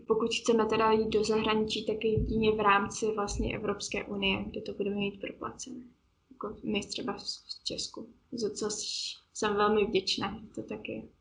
pokud 0.06 0.34
chceme 0.34 0.66
teda 0.66 0.92
jít 0.92 1.08
do 1.08 1.24
zahraničí, 1.24 1.86
tak 1.86 2.04
jedině 2.04 2.52
v 2.52 2.60
rámci 2.60 3.12
vlastně 3.14 3.56
Evropské 3.56 4.04
unie, 4.04 4.44
kde 4.44 4.60
to 4.60 4.72
budeme 4.72 4.96
mít 4.96 5.20
proplacené. 5.20 5.80
Jako 6.30 6.56
my 6.64 6.80
třeba 6.80 7.12
v 7.12 7.64
Česku, 7.64 8.08
za 8.32 8.50
co 8.50 8.68
jsem 9.34 9.56
velmi 9.56 9.84
vděčná, 9.84 10.40
to 10.54 10.62
tak 10.62 10.88
je. 10.88 11.17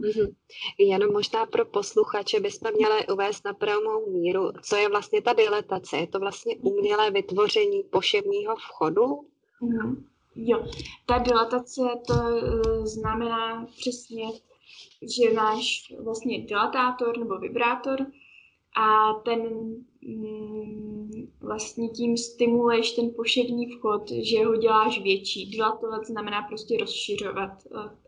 Mm-hmm. 0.00 0.34
Jenom 0.78 1.12
možná 1.12 1.46
pro 1.46 1.64
posluchače 1.64 2.40
bychom 2.40 2.70
měli 2.76 3.06
uvést 3.12 3.44
na 3.44 3.52
pravou 3.52 4.10
míru, 4.10 4.52
co 4.62 4.76
je 4.76 4.88
vlastně 4.88 5.22
ta 5.22 5.32
dilatace. 5.32 5.96
Je 5.96 6.06
to 6.06 6.18
vlastně 6.18 6.56
umělé 6.56 7.10
vytvoření 7.10 7.82
poševního 7.82 8.56
vchodu? 8.56 9.04
Mm-hmm. 9.62 10.04
Jo, 10.36 10.66
ta 11.06 11.18
dilatace 11.18 11.82
to 12.06 12.14
uh, 12.14 12.84
znamená 12.84 13.66
přesně, 13.66 14.26
že 15.02 15.32
máš 15.32 15.92
vlastně 16.04 16.42
dilatátor 16.42 17.18
nebo 17.18 17.38
vibrátor 17.38 18.06
a 18.76 19.12
ten 19.24 19.40
mm, 20.02 21.32
vlastně 21.40 21.88
tím 21.88 22.16
stimuluješ 22.16 22.92
ten 22.92 23.10
poševní 23.16 23.66
vchod, 23.66 24.10
že 24.10 24.44
ho 24.44 24.56
děláš 24.56 25.02
větší. 25.02 25.46
Dilatovat 25.46 26.06
znamená 26.06 26.42
prostě 26.42 26.76
rozšiřovat 26.80 27.50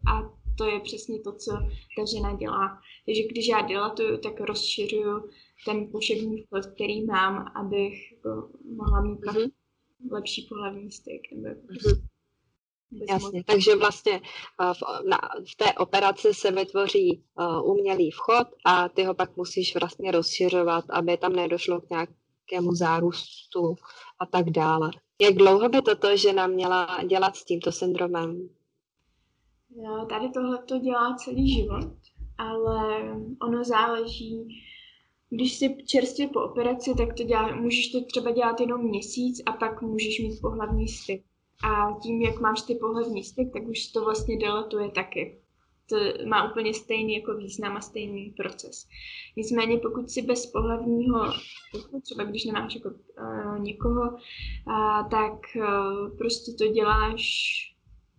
a 0.09 0.36
to 0.59 0.65
je 0.65 0.81
přesně 0.81 1.21
to, 1.21 1.33
co 1.33 1.53
ta 1.97 2.05
žena 2.15 2.37
dělá. 2.37 2.81
Takže 3.07 3.23
když 3.31 3.49
já 3.49 3.61
dilatuju, 3.61 4.19
tak 4.19 4.41
rozšiřuju 4.41 5.31
ten 5.65 5.91
poševní 5.93 6.43
vchod, 6.43 6.67
který 6.67 7.05
mám, 7.05 7.53
abych 7.55 8.13
jako 8.13 8.51
mohla 8.77 9.01
mít 9.03 9.21
mm-hmm. 9.21 9.51
lepší 10.11 10.47
pohlavní 10.49 10.93
styk. 10.93 11.23
Nebo 11.33 11.61
mm-hmm. 11.61 12.03
Jasně, 13.11 13.45
takže 13.45 13.77
vlastně 13.77 14.21
v, 14.73 15.09
na, 15.09 15.19
v 15.53 15.57
té 15.57 15.73
operaci 15.73 16.35
se 16.35 16.51
vytvoří 16.51 17.25
uh, 17.39 17.71
umělý 17.71 18.11
vchod 18.11 18.47
a 18.65 18.89
ty 18.89 19.05
ho 19.05 19.15
pak 19.15 19.37
musíš 19.37 19.77
vlastně 19.77 20.11
rozšiřovat, 20.11 20.85
aby 20.91 21.17
tam 21.17 21.33
nedošlo 21.33 21.81
k 21.81 21.91
nějakému 21.91 22.75
zárůstu 22.75 23.75
a 24.19 24.27
tak 24.27 24.51
dále. 24.51 24.91
Jak 25.21 25.35
dlouho 25.35 25.69
by 25.69 25.83
toto 25.83 26.17
žena 26.17 26.47
měla 26.47 26.99
dělat 27.07 27.37
s 27.37 27.45
tímto 27.45 27.73
syndromem? 27.73 28.49
Tady 30.09 30.29
tohle 30.29 30.59
to 30.59 30.79
dělá 30.79 31.15
celý 31.15 31.55
život, 31.55 31.93
ale 32.39 33.03
ono 33.43 33.65
záleží, 33.65 34.63
když 35.31 35.59
jsi 35.59 35.77
čerstvě 35.87 36.29
po 36.29 36.41
operaci, 36.41 36.95
tak 36.97 37.15
to 37.15 37.23
dělá, 37.23 37.57
můžeš 37.57 37.93
to 37.93 38.05
třeba 38.05 38.31
dělat 38.31 38.61
jenom 38.61 38.83
měsíc 38.83 39.43
a 39.47 39.53
pak 39.53 39.83
můžeš 39.83 40.19
mít 40.19 40.41
pohlavní 40.41 40.89
styk. 40.89 41.25
A 41.65 41.99
tím, 42.03 42.23
jak 42.23 42.41
máš 42.41 42.63
ty 42.63 42.75
pohlavní 42.75 43.25
styk, 43.25 43.53
tak 43.53 43.63
už 43.69 43.87
to 43.87 44.05
vlastně 44.05 44.39
deletuje 44.39 44.91
taky. 44.91 45.41
To 45.89 45.97
má 46.27 46.51
úplně 46.51 46.75
stejný 46.75 47.15
jako 47.15 47.35
význam 47.35 47.77
a 47.77 47.81
stejný 47.81 48.35
proces. 48.37 48.89
Nicméně 49.37 49.79
pokud 49.79 50.11
si 50.11 50.23
bez 50.23 50.47
pohlavního 50.47 51.33
styku, 51.69 52.01
třeba 52.01 52.25
když 52.25 52.45
nemáš 52.45 52.75
jako 52.75 52.89
uh, 52.89 53.59
někoho, 53.59 54.11
uh, 54.11 55.09
tak 55.11 55.33
uh, 55.57 56.19
prostě 56.19 56.53
to 56.53 56.67
děláš 56.73 57.23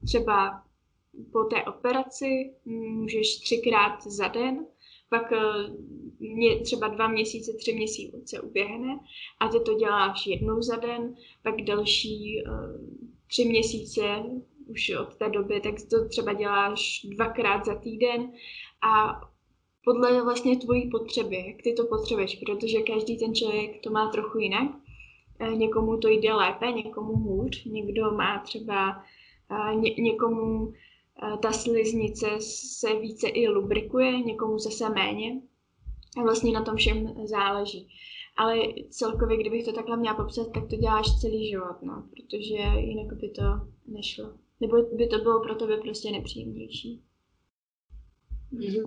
třeba 0.06 0.67
po 1.32 1.44
té 1.44 1.64
operaci, 1.64 2.54
můžeš 2.66 3.38
třikrát 3.38 4.04
za 4.04 4.28
den, 4.28 4.66
pak 5.10 5.34
mě, 6.20 6.60
třeba 6.60 6.88
dva 6.88 7.08
měsíce, 7.08 7.54
tři 7.54 7.74
měsíce 7.74 8.42
uběhne 8.42 9.00
a 9.40 9.48
ty 9.48 9.60
to 9.60 9.74
děláš 9.74 10.28
jednou 10.28 10.62
za 10.62 10.76
den, 10.76 11.16
pak 11.44 11.62
další 11.62 12.44
tři 13.28 13.46
měsíce 13.46 14.24
už 14.68 14.92
od 15.02 15.16
té 15.16 15.30
doby, 15.30 15.62
tak 15.62 15.76
to 15.90 16.08
třeba 16.10 16.34
děláš 16.34 17.02
dvakrát 17.04 17.66
za 17.66 17.76
týden 17.76 18.32
a 18.82 19.22
podle 19.84 20.24
vlastně 20.24 20.58
tvojí 20.58 20.90
potřeby, 20.90 21.36
jak 21.48 21.62
ty 21.64 21.74
to 21.74 21.86
potřebuješ, 21.86 22.36
protože 22.36 22.82
každý 22.82 23.18
ten 23.18 23.36
člověk 23.36 23.82
to 23.84 23.90
má 23.90 24.10
trochu 24.12 24.38
jinak. 24.38 24.72
E, 25.40 25.56
někomu 25.56 25.98
to 25.98 26.08
jde 26.08 26.34
lépe, 26.34 26.72
někomu 26.72 27.16
hůř, 27.16 27.66
někdo 27.66 28.12
má 28.12 28.40
třeba 28.40 29.04
ně, 29.76 29.94
někomu 29.94 30.74
ta 31.42 31.52
sliznice 31.52 32.28
se 32.40 33.00
více 33.00 33.28
i 33.28 33.48
lubrikuje, 33.48 34.22
někomu 34.22 34.60
zase 34.60 34.90
méně. 34.90 35.42
A 36.18 36.22
vlastně 36.22 36.52
na 36.52 36.64
tom 36.64 36.76
všem 36.76 37.16
záleží 37.26 37.88
ale 38.38 38.58
celkově, 38.90 39.38
kdybych 39.38 39.66
to 39.66 39.74
takhle 39.74 39.98
měla 39.98 40.16
popsat, 40.16 40.48
tak 40.54 40.70
to 40.70 40.76
děláš 40.76 41.06
celý 41.22 41.50
život, 41.50 41.82
no, 41.82 42.04
protože 42.10 42.80
jinak 42.80 43.14
by 43.14 43.30
to 43.30 43.44
nešlo. 43.88 44.34
Nebo 44.60 44.82
by 44.82 45.08
to 45.08 45.18
bylo 45.18 45.42
pro 45.42 45.56
tebe 45.56 45.78
prostě 45.78 46.12
nepříjemnější. 46.12 47.04
Mhm. 48.52 48.86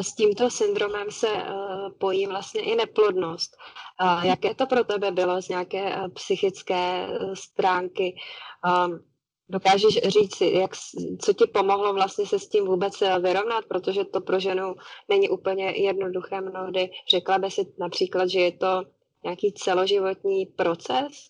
S 0.00 0.14
tímto 0.14 0.50
syndromem 0.50 1.10
se 1.10 1.28
eh, 1.28 1.54
pojí 1.98 2.26
vlastně 2.26 2.60
i 2.60 2.76
neplodnost. 2.76 3.56
Jaké 4.22 4.54
to 4.54 4.66
pro 4.66 4.84
tebe 4.84 5.10
bylo 5.10 5.42
z 5.42 5.48
nějaké 5.48 5.96
eh, 5.96 6.08
psychické 6.08 7.08
eh, 7.08 7.36
stránky? 7.36 8.16
Dokážeš 9.48 9.98
říct, 10.02 10.40
jak, 10.40 10.76
co 11.20 11.32
ti 11.32 11.46
pomohlo 11.46 11.92
vlastně 11.92 12.26
se 12.26 12.38
s 12.38 12.48
tím 12.48 12.64
vůbec 12.66 13.02
eh, 13.02 13.18
vyrovnat, 13.18 13.64
protože 13.68 14.04
to 14.04 14.20
pro 14.20 14.40
ženu 14.40 14.74
není 15.08 15.28
úplně 15.28 15.64
jednoduché 15.64 16.40
mnohdy. 16.40 16.90
Řekla 17.10 17.38
by 17.38 17.50
si 17.50 17.74
například, 17.78 18.26
že 18.26 18.40
je 18.40 18.52
to 18.52 18.82
nějaký 19.24 19.52
celoživotní 19.52 20.46
proces? 20.46 21.28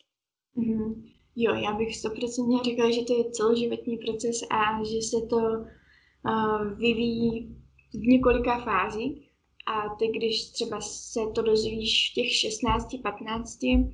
Mm-hmm. 0.57 1.03
Jo, 1.37 1.55
já 1.55 1.73
bych 1.73 1.97
stoprocentně 1.97 2.59
řekla, 2.65 2.91
že 2.91 3.03
to 3.03 3.13
je 3.13 3.31
celoživotní 3.31 3.97
proces 3.97 4.37
a 4.51 4.85
že 4.85 5.03
se 5.03 5.27
to 5.27 5.37
uh, 5.37 6.79
vyvíjí 6.79 7.57
v 7.95 8.07
několika 8.07 8.65
fázích. 8.65 9.27
A 9.67 9.95
ty, 9.99 10.09
když 10.09 10.51
třeba 10.51 10.81
se 10.81 11.21
to 11.35 11.43
dozvíš 11.43 12.11
v 12.11 12.15
těch 12.15 12.27
16-15, 12.27 13.93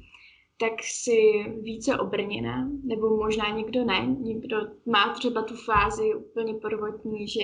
tak 0.61 0.73
si 0.82 1.44
více 1.61 1.99
obrněná, 1.99 2.68
nebo 2.85 3.16
možná 3.16 3.49
někdo 3.56 3.85
ne. 3.85 4.16
Někdo 4.21 4.56
má 4.87 5.14
třeba 5.14 5.42
tu 5.42 5.54
fázi 5.56 6.14
úplně 6.14 6.54
prvotní, 6.54 7.28
že 7.28 7.40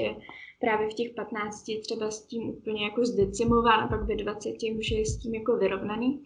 právě 0.61 0.89
v 0.89 0.95
těch 0.95 1.15
15 1.15 1.65
třeba 1.83 2.11
s 2.11 2.27
tím 2.27 2.49
úplně 2.49 2.85
jako 2.85 3.05
zdecimován 3.05 3.81
a 3.81 3.89
pak 3.89 4.03
ve 4.03 4.17
20 4.17 4.55
už 4.79 4.91
je 4.91 5.07
s 5.07 5.19
tím 5.19 5.35
jako 5.35 5.57
vyrovnaný. 5.57 6.23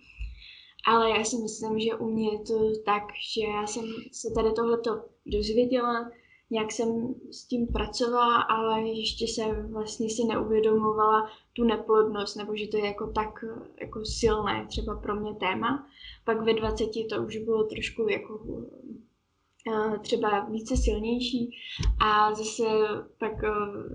Ale 0.86 1.10
já 1.10 1.24
si 1.24 1.36
myslím, 1.36 1.80
že 1.80 1.94
u 1.94 2.10
mě 2.10 2.32
je 2.32 2.38
to 2.38 2.82
tak, 2.84 3.02
že 3.34 3.46
já 3.46 3.66
jsem 3.66 3.84
se 4.12 4.28
tady 4.34 4.52
tohleto 4.52 5.04
dozvěděla, 5.26 6.10
nějak 6.52 6.72
jsem 6.72 7.14
s 7.30 7.44
tím 7.46 7.66
pracovala, 7.66 8.42
ale 8.42 8.82
ještě 8.82 9.24
jsem 9.24 9.72
vlastně 9.72 10.10
si 10.10 10.24
neuvědomovala 10.24 11.30
tu 11.52 11.64
neplodnost, 11.64 12.36
nebo 12.36 12.56
že 12.56 12.68
to 12.68 12.76
je 12.76 12.86
jako 12.86 13.12
tak 13.12 13.44
jako 13.80 14.04
silné 14.04 14.66
třeba 14.68 14.96
pro 14.96 15.20
mě 15.20 15.34
téma. 15.34 15.86
Pak 16.24 16.42
ve 16.42 16.54
20 16.54 16.90
to 17.10 17.22
už 17.26 17.36
bylo 17.36 17.64
trošku 17.64 18.08
jako 18.08 18.40
eh, 19.72 19.98
třeba 19.98 20.44
více 20.44 20.76
silnější 20.76 21.50
a 22.00 22.34
zase 22.34 22.64
pak 23.18 23.44
eh, 23.44 23.50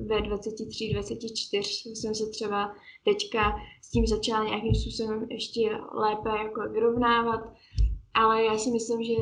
ve 0.08 0.22
23, 0.22 0.94
24 0.94 1.96
jsem 1.96 2.16
se 2.16 2.30
třeba 2.30 2.76
teďka 3.06 3.56
s 3.82 3.92
tím 3.92 4.08
začala 4.08 4.46
nějakým 4.46 4.76
způsobem 4.76 5.28
ještě 5.30 5.62
lépe 5.94 6.30
jako 6.30 6.62
vyrovnávat, 6.70 7.42
ale 8.14 8.44
já 8.44 8.58
si 8.58 8.72
myslím, 8.72 9.04
že 9.04 9.14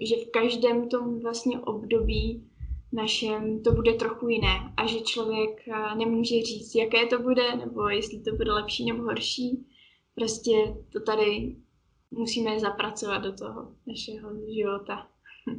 že 0.00 0.16
v 0.16 0.30
každém 0.30 0.88
tom 0.88 1.20
vlastně 1.20 1.60
období 1.60 2.48
našem 2.92 3.62
to 3.62 3.72
bude 3.72 3.92
trochu 3.92 4.28
jiné 4.28 4.72
a 4.76 4.86
že 4.86 5.00
člověk 5.00 5.68
eh, 5.68 5.94
nemůže 5.94 6.42
říct, 6.42 6.74
jaké 6.74 7.06
to 7.06 7.18
bude, 7.18 7.56
nebo 7.56 7.88
jestli 7.88 8.20
to 8.20 8.36
bude 8.36 8.52
lepší 8.52 8.84
nebo 8.84 9.02
horší. 9.02 9.66
Prostě 10.14 10.76
to 10.92 11.00
tady 11.00 11.56
musíme 12.10 12.60
zapracovat 12.60 13.18
do 13.18 13.32
toho 13.32 13.72
našeho 13.86 14.30
života. 14.54 15.06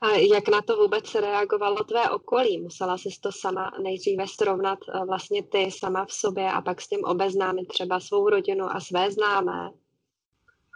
A 0.00 0.10
jak 0.10 0.48
na 0.48 0.62
to 0.62 0.76
vůbec 0.76 1.14
reagovalo 1.14 1.84
tvé 1.84 2.10
okolí? 2.10 2.58
Musela 2.58 2.98
jsi 2.98 3.08
to 3.20 3.32
sama 3.32 3.72
nejdříve 3.82 4.24
srovnat 4.28 4.78
eh, 4.88 5.04
vlastně 5.06 5.42
ty 5.42 5.70
sama 5.70 6.04
v 6.04 6.12
sobě 6.12 6.52
a 6.52 6.60
pak 6.60 6.80
s 6.80 6.88
tím 6.88 7.04
obeznámit 7.04 7.68
třeba 7.68 8.00
svou 8.00 8.28
rodinu 8.28 8.64
a 8.64 8.80
své 8.80 9.10
známé? 9.10 9.70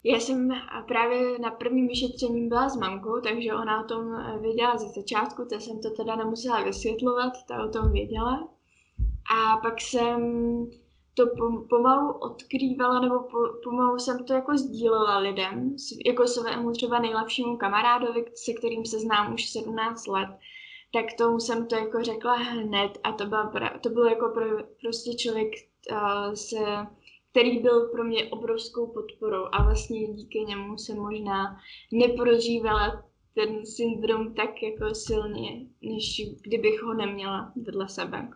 Já 0.09 0.21
jsem 0.21 0.49
právě 0.89 1.39
na 1.39 1.51
prvním 1.51 1.89
vyšetření 1.89 2.49
byla 2.49 2.69
s 2.69 2.77
mamkou, 2.77 3.21
takže 3.21 3.55
ona 3.55 3.85
o 3.85 3.89
tom 3.89 4.15
eh, 4.15 4.39
věděla 4.39 4.77
ze 4.77 4.89
začátku, 4.89 5.45
to 5.45 5.61
jsem 5.61 5.81
to 5.81 5.91
teda 5.91 6.17
nemusela 6.17 6.63
vysvětlovat, 6.63 7.33
ta 7.49 7.65
o 7.65 7.69
tom 7.69 7.93
věděla. 7.93 8.49
A 9.37 9.57
pak 9.57 9.81
jsem 9.81 10.21
to 11.15 11.27
pomalu 11.69 12.13
odkrývala, 12.13 13.01
nebo 13.01 13.29
pomalu 13.65 13.99
jsem 13.99 14.25
to 14.25 14.33
jako 14.33 14.59
sdílela 14.59 15.19
lidem, 15.19 15.77
jako 16.07 16.27
svému 16.27 16.73
třeba 16.73 16.99
nejlepšímu 16.99 17.57
kamarádovi, 17.57 18.25
se 18.35 18.53
kterým 18.53 18.85
se 18.85 18.99
znám 18.99 19.35
už 19.35 19.51
17 19.51 20.07
let, 20.07 20.29
tak 20.93 21.05
tomu 21.19 21.41
jsem 21.41 21.67
to 21.67 21.75
jako 21.75 22.03
řekla 22.03 22.37
hned 22.37 22.99
a 23.05 23.13
to, 23.13 23.27
byla, 23.27 23.53
to 23.81 23.89
bylo 23.89 24.07
jako 24.07 24.29
pro, 24.29 24.45
prostě 24.81 25.15
člověk 25.15 25.49
uh, 25.91 26.35
se 26.35 26.87
který 27.37 27.59
byl 27.59 27.89
pro 27.89 28.05
mě 28.05 28.25
obrovskou 28.25 28.87
podporou 28.87 29.45
a 29.53 29.63
vlastně 29.63 30.07
díky 30.07 30.39
němu 30.39 30.79
se 30.79 30.95
možná 30.95 31.61
neprožívala 31.93 33.05
ten 33.35 33.67
syndrom 33.67 34.35
tak 34.35 34.63
jako 34.63 34.95
silně, 34.95 35.67
než 35.83 36.23
kdybych 36.43 36.83
ho 36.83 36.95
neměla 36.95 37.53
vedle 37.67 37.89
sebe. 37.89 38.29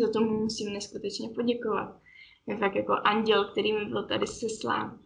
Za 0.00 0.12
to 0.12 0.20
mu 0.20 0.40
musím 0.40 0.72
neskutečně 0.72 1.28
poděkovat. 1.28 2.00
Je 2.46 2.56
fakt 2.56 2.74
jako 2.74 2.92
anděl, 3.04 3.44
který 3.44 3.72
mi 3.72 3.84
byl 3.84 4.08
tady 4.08 4.26
seslán. 4.26 4.98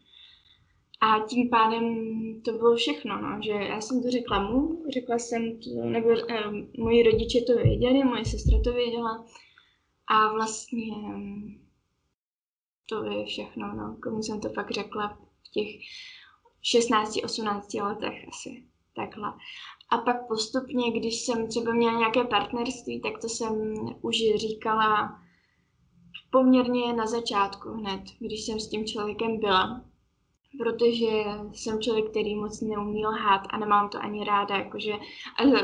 A 1.00 1.26
tím 1.28 1.50
pádem 1.50 1.94
to 2.42 2.52
bylo 2.52 2.76
všechno, 2.76 3.20
no, 3.20 3.38
že 3.42 3.52
já 3.52 3.80
jsem 3.80 4.02
to 4.02 4.10
řekla 4.10 4.50
mu, 4.50 4.84
řekla 4.92 5.18
jsem 5.18 5.58
to, 5.60 5.84
nebo 5.84 6.10
eh, 6.10 6.42
moji 6.78 7.02
rodiče 7.02 7.40
to 7.40 7.56
věděli, 7.56 8.04
moje 8.04 8.24
sestra 8.24 8.58
to 8.64 8.72
věděla 8.72 9.24
a 10.06 10.32
vlastně 10.32 10.86
to 12.88 13.04
je 13.04 13.24
všechno, 13.24 13.74
no. 13.74 13.96
Komu 14.02 14.22
jsem 14.22 14.40
to 14.40 14.48
fakt 14.48 14.70
řekla 14.70 15.18
v 15.48 15.50
těch 15.50 15.68
16-18 16.76 17.84
letech 17.84 18.28
asi. 18.28 18.64
Takhle. 18.96 19.32
A 19.90 19.98
pak 19.98 20.28
postupně, 20.28 20.90
když 20.90 21.20
jsem 21.20 21.48
třeba 21.48 21.72
měla 21.72 21.98
nějaké 21.98 22.24
partnerství, 22.24 23.00
tak 23.00 23.18
to 23.20 23.28
jsem 23.28 23.74
už 24.02 24.16
říkala 24.36 25.20
poměrně 26.30 26.92
na 26.92 27.06
začátku 27.06 27.68
hned, 27.68 28.02
když 28.18 28.46
jsem 28.46 28.60
s 28.60 28.68
tím 28.68 28.86
člověkem 28.86 29.40
byla 29.40 29.84
protože 30.58 31.24
jsem 31.52 31.80
člověk, 31.80 32.10
který 32.10 32.34
moc 32.34 32.60
neumí 32.60 33.06
lhát 33.06 33.42
a 33.50 33.58
nemám 33.58 33.88
to 33.88 33.98
ani 33.98 34.24
ráda, 34.24 34.56
jakože 34.56 34.92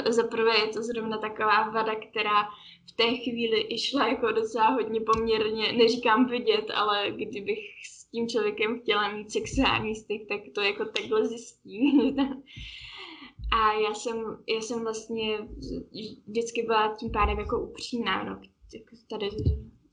za 0.08 0.22
prvé 0.22 0.58
je 0.58 0.68
to 0.68 0.82
zrovna 0.82 1.18
taková 1.18 1.70
vada, 1.70 1.94
která 1.94 2.42
v 2.92 2.96
té 2.96 3.04
chvíli 3.04 3.60
išla 3.60 4.08
jako 4.08 4.32
docela 4.32 4.68
hodně 4.68 5.00
poměrně, 5.00 5.72
neříkám 5.72 6.26
vidět, 6.26 6.64
ale 6.74 7.10
kdybych 7.10 7.58
s 7.90 8.10
tím 8.10 8.28
člověkem 8.28 8.80
chtěla 8.80 9.12
mít 9.12 9.32
sexuální 9.32 9.94
styk, 9.94 10.28
tak 10.28 10.40
to 10.54 10.60
jako 10.60 10.84
takhle 10.84 11.26
zjistí. 11.26 11.80
a 13.52 13.72
já 13.72 13.94
jsem, 13.94 14.16
já 14.48 14.60
jsem 14.60 14.82
vlastně 14.82 15.38
vždycky 16.28 16.62
byla 16.62 16.96
tím 16.96 17.10
pádem 17.12 17.38
jako 17.38 17.60
upřímná, 17.60 18.24
no, 18.24 18.40
jako 18.74 18.96
tady 19.10 19.28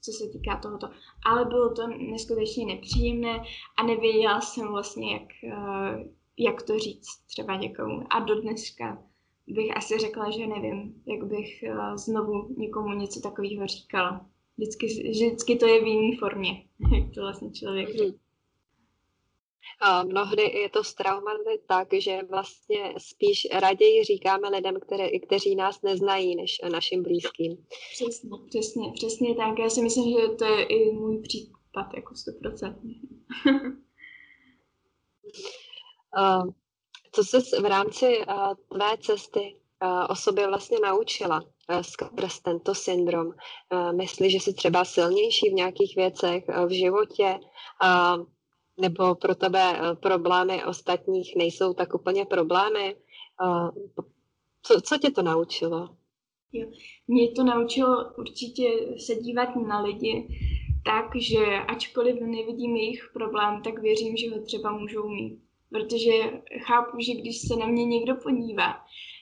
co 0.01 0.11
se 0.11 0.29
týká 0.29 0.57
tohoto. 0.57 0.89
Ale 1.25 1.45
bylo 1.45 1.73
to 1.73 1.87
neskutečně 1.87 2.65
nepříjemné 2.65 3.43
a 3.77 3.83
nevěděla 3.83 4.41
jsem 4.41 4.67
vlastně, 4.67 5.13
jak, 5.13 5.29
eh, 5.43 6.05
jak 6.37 6.61
to 6.61 6.79
říct 6.79 7.25
třeba 7.27 7.55
někomu. 7.55 8.03
A 8.09 8.19
do 8.19 8.41
dneška 8.41 9.03
bych 9.47 9.77
asi 9.77 9.97
řekla, 9.97 10.31
že 10.31 10.47
nevím, 10.47 11.03
jak 11.05 11.23
bych 11.23 11.63
eh, 11.63 11.97
znovu 11.97 12.55
někomu 12.57 12.93
něco 12.93 13.21
takového 13.21 13.67
říkala. 13.67 14.25
Vždycky, 14.57 14.85
vždycky 14.85 15.55
to 15.55 15.65
je 15.67 15.83
v 15.83 15.87
jiné 15.87 16.17
formě, 16.17 16.63
jak 16.95 17.13
to 17.13 17.21
vlastně 17.21 17.51
člověk 17.51 17.89
říká. 17.89 18.26
Mnohdy 20.03 20.43
je 20.43 20.69
to 20.69 20.83
s 20.83 20.93
traumaty 20.93 21.61
tak, 21.67 21.87
že 21.93 22.19
vlastně 22.29 22.93
spíš 22.97 23.47
raději 23.53 24.03
říkáme 24.03 24.49
lidem, 24.49 24.79
které, 24.79 25.19
kteří 25.19 25.55
nás 25.55 25.81
neznají, 25.81 26.35
než 26.35 26.57
našim 26.71 27.03
blízkým. 27.03 27.65
Přesně, 27.93 28.29
přesně, 28.49 28.91
přesně 28.95 29.35
tak. 29.35 29.59
Já 29.59 29.69
si 29.69 29.81
myslím, 29.81 30.19
že 30.19 30.27
to 30.27 30.45
je 30.45 30.63
i 30.63 30.91
můj 30.91 31.21
případ, 31.21 31.93
jako 31.95 32.15
stoprocentně. 32.15 32.93
co 37.11 37.23
jsi 37.23 37.37
v 37.61 37.65
rámci 37.65 38.21
tvé 38.69 38.97
cesty 39.01 39.55
o 40.09 40.15
sobě 40.15 40.47
vlastně 40.47 40.77
naučila 40.83 41.43
skrz 41.81 42.39
tento 42.39 42.75
syndrom? 42.75 43.33
Myslíš, 43.91 44.31
že 44.31 44.39
jsi 44.39 44.53
třeba 44.53 44.85
silnější 44.85 45.49
v 45.49 45.53
nějakých 45.53 45.95
věcech 45.95 46.43
v 46.67 46.69
životě? 46.69 47.39
Nebo 48.77 49.15
pro 49.15 49.35
tebe 49.35 49.79
eh, 49.79 49.95
problémy 49.95 50.65
ostatních 50.65 51.35
nejsou 51.35 51.73
tak 51.73 51.93
úplně 51.93 52.25
problémy. 52.25 52.95
Eh, 53.43 53.69
co, 54.61 54.81
co 54.81 54.97
tě 54.97 55.11
to 55.11 55.21
naučilo? 55.21 55.89
Jo. 56.53 56.67
Mě 57.07 57.31
to 57.31 57.43
naučilo 57.43 58.13
určitě 58.17 58.63
se 58.97 59.15
dívat 59.15 59.55
na 59.55 59.81
lidi 59.81 60.27
tak, 60.85 61.05
že 61.15 61.45
ačkoliv 61.67 62.21
nevidím 62.21 62.75
jejich 62.75 63.09
problém, 63.13 63.61
tak 63.61 63.79
věřím, 63.79 64.17
že 64.17 64.29
ho 64.29 64.41
třeba 64.41 64.71
můžou 64.71 65.09
mít. 65.09 65.39
Protože 65.69 66.11
chápu, 66.59 66.99
že 66.99 67.13
když 67.13 67.41
se 67.41 67.55
na 67.55 67.65
mě 67.65 67.85
někdo 67.85 68.15
podívá, 68.15 68.73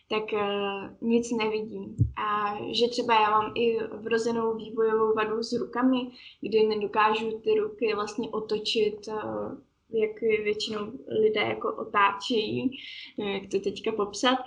tak 0.10 0.24
uh, 0.34 1.10
nic 1.10 1.32
nevidím. 1.32 1.96
A 2.18 2.58
že 2.72 2.88
třeba 2.88 3.14
já 3.14 3.30
mám 3.30 3.52
i 3.56 3.78
vrozenou 3.84 4.56
vývojovou 4.56 5.14
vadu 5.14 5.44
s 5.44 5.54
rukami, 5.54 5.98
kdy 6.42 6.64
nedokážu 6.64 7.40
ty 7.40 7.60
ruky 7.60 7.96
vlastně 7.96 8.30
otočit, 8.30 9.08
uh, 9.08 9.58
jak 9.90 10.22
většinou 10.22 10.92
lidé 11.24 11.42
jako 11.42 11.76
otáčejí, 11.76 12.72
jak 13.18 13.52
to 13.52 13.60
teďka 13.60 13.92
popsat. 13.92 14.38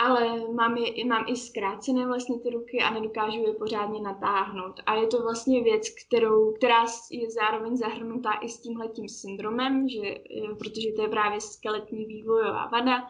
Ale 0.00 0.52
mám, 0.54 0.76
je, 0.76 1.04
mám 1.04 1.24
i 1.28 1.36
zkrácené 1.36 2.06
vlastně 2.06 2.38
ty 2.38 2.50
ruky 2.50 2.78
a 2.78 2.90
nedokážu 2.90 3.40
je 3.46 3.52
pořádně 3.52 4.00
natáhnout. 4.00 4.80
A 4.86 4.94
je 4.94 5.06
to 5.06 5.22
vlastně 5.22 5.62
věc, 5.62 5.88
kterou, 5.88 6.52
která 6.52 6.84
je 7.10 7.30
zároveň 7.30 7.76
zahrnutá 7.76 8.32
i 8.32 8.48
s 8.48 8.60
tímhletím 8.60 9.08
syndromem, 9.08 9.88
že, 9.88 10.14
protože 10.58 10.92
to 10.96 11.02
je 11.02 11.08
právě 11.08 11.40
skeletní 11.40 12.04
vývojová 12.04 12.66
vada, 12.66 13.06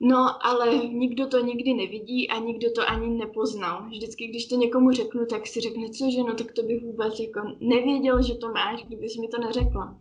No, 0.00 0.46
ale 0.46 0.76
nikdo 0.88 1.26
to 1.26 1.40
nikdy 1.40 1.74
nevidí 1.74 2.28
a 2.28 2.38
nikdo 2.38 2.72
to 2.72 2.88
ani 2.88 3.08
nepoznal. 3.08 3.88
Vždycky, 3.88 4.26
když 4.26 4.46
to 4.46 4.56
někomu 4.56 4.90
řeknu, 4.90 5.26
tak 5.26 5.46
si 5.46 5.60
řekne, 5.60 5.90
co 5.90 6.10
že, 6.10 6.22
no 6.22 6.34
tak 6.34 6.52
to 6.52 6.62
bych 6.62 6.82
vůbec 6.82 7.20
jako 7.20 7.40
nevěděl, 7.60 8.22
že 8.22 8.34
to 8.34 8.48
máš, 8.48 8.84
kdybys 8.84 9.16
mi 9.16 9.28
to 9.28 9.38
neřekla. 9.38 10.00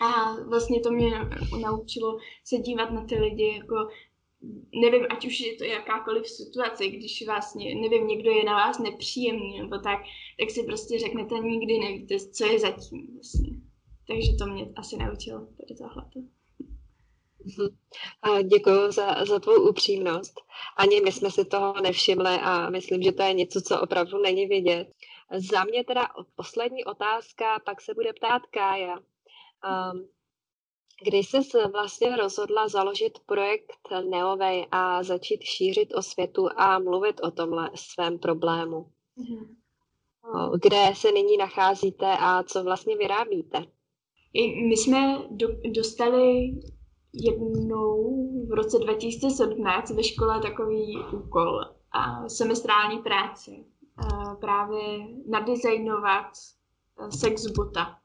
A 0.00 0.36
vlastně 0.48 0.80
to 0.80 0.90
mě 0.90 1.10
naučilo 1.60 2.18
se 2.44 2.58
dívat 2.58 2.90
na 2.90 3.04
ty 3.04 3.14
lidi 3.14 3.54
jako 3.56 3.88
nevím, 4.74 5.06
ať 5.10 5.26
už 5.26 5.40
je 5.40 5.56
to 5.56 5.64
jakákoliv 5.64 6.28
situace, 6.28 6.88
když 6.88 7.26
vlastně, 7.26 7.74
nevím, 7.74 8.06
někdo 8.06 8.30
je 8.30 8.44
na 8.44 8.54
vás 8.54 8.78
nepříjemný 8.78 9.58
nebo 9.58 9.78
tak, 9.78 10.00
tak 10.38 10.50
si 10.50 10.62
prostě 10.62 10.98
řeknete, 10.98 11.34
nikdy 11.34 11.78
nevíte, 11.78 12.18
co 12.18 12.46
je 12.46 12.58
zatím 12.58 13.14
vlastně. 13.14 13.50
Takže 14.06 14.32
to 14.38 14.46
mě 14.46 14.72
asi 14.76 14.96
naučilo 14.96 15.38
tady 15.38 15.74
Děkuji 18.42 18.90
za, 18.90 19.24
za 19.24 19.38
tvou 19.38 19.68
upřímnost. 19.68 20.40
Ani 20.76 21.00
my 21.00 21.12
jsme 21.12 21.30
si 21.30 21.44
toho 21.44 21.74
nevšimli 21.80 22.38
a 22.42 22.70
myslím, 22.70 23.02
že 23.02 23.12
to 23.12 23.22
je 23.22 23.32
něco, 23.32 23.60
co 23.60 23.80
opravdu 23.80 24.18
není 24.18 24.46
vidět. 24.46 24.88
Za 25.50 25.64
mě 25.64 25.84
teda 25.84 26.08
poslední 26.34 26.84
otázka, 26.84 27.58
pak 27.64 27.80
se 27.80 27.94
bude 27.94 28.12
ptát 28.12 28.42
Kája. 28.46 28.98
Um, 28.98 30.08
když 31.02 31.30
jsi 31.30 31.38
vlastně 31.72 32.16
rozhodla 32.16 32.68
založit 32.68 33.18
projekt 33.26 33.88
Neovej 34.10 34.66
a 34.70 35.02
začít 35.02 35.42
šířit 35.42 35.94
o 35.94 36.02
světu 36.02 36.48
a 36.56 36.78
mluvit 36.78 37.20
o 37.22 37.30
tomhle 37.30 37.70
svém 37.74 38.18
problému? 38.18 38.86
Mm-hmm. 39.18 39.56
Kde 40.62 40.92
se 40.94 41.12
nyní 41.12 41.36
nacházíte 41.36 42.06
a 42.20 42.42
co 42.42 42.64
vlastně 42.64 42.96
vyrábíte? 42.96 43.58
My 44.68 44.76
jsme 44.76 45.18
do, 45.30 45.48
dostali 45.74 46.50
jednou 47.12 48.14
v 48.48 48.52
roce 48.52 48.78
2017 48.78 49.90
ve 49.90 50.02
škole 50.02 50.40
takový 50.40 50.98
úkol 51.12 51.60
a 51.92 52.28
semestrální 52.28 52.98
práci. 52.98 53.64
A 53.96 54.34
právě 54.34 54.82
nadizajnovat 55.28 56.26
sexbota. 57.10 57.96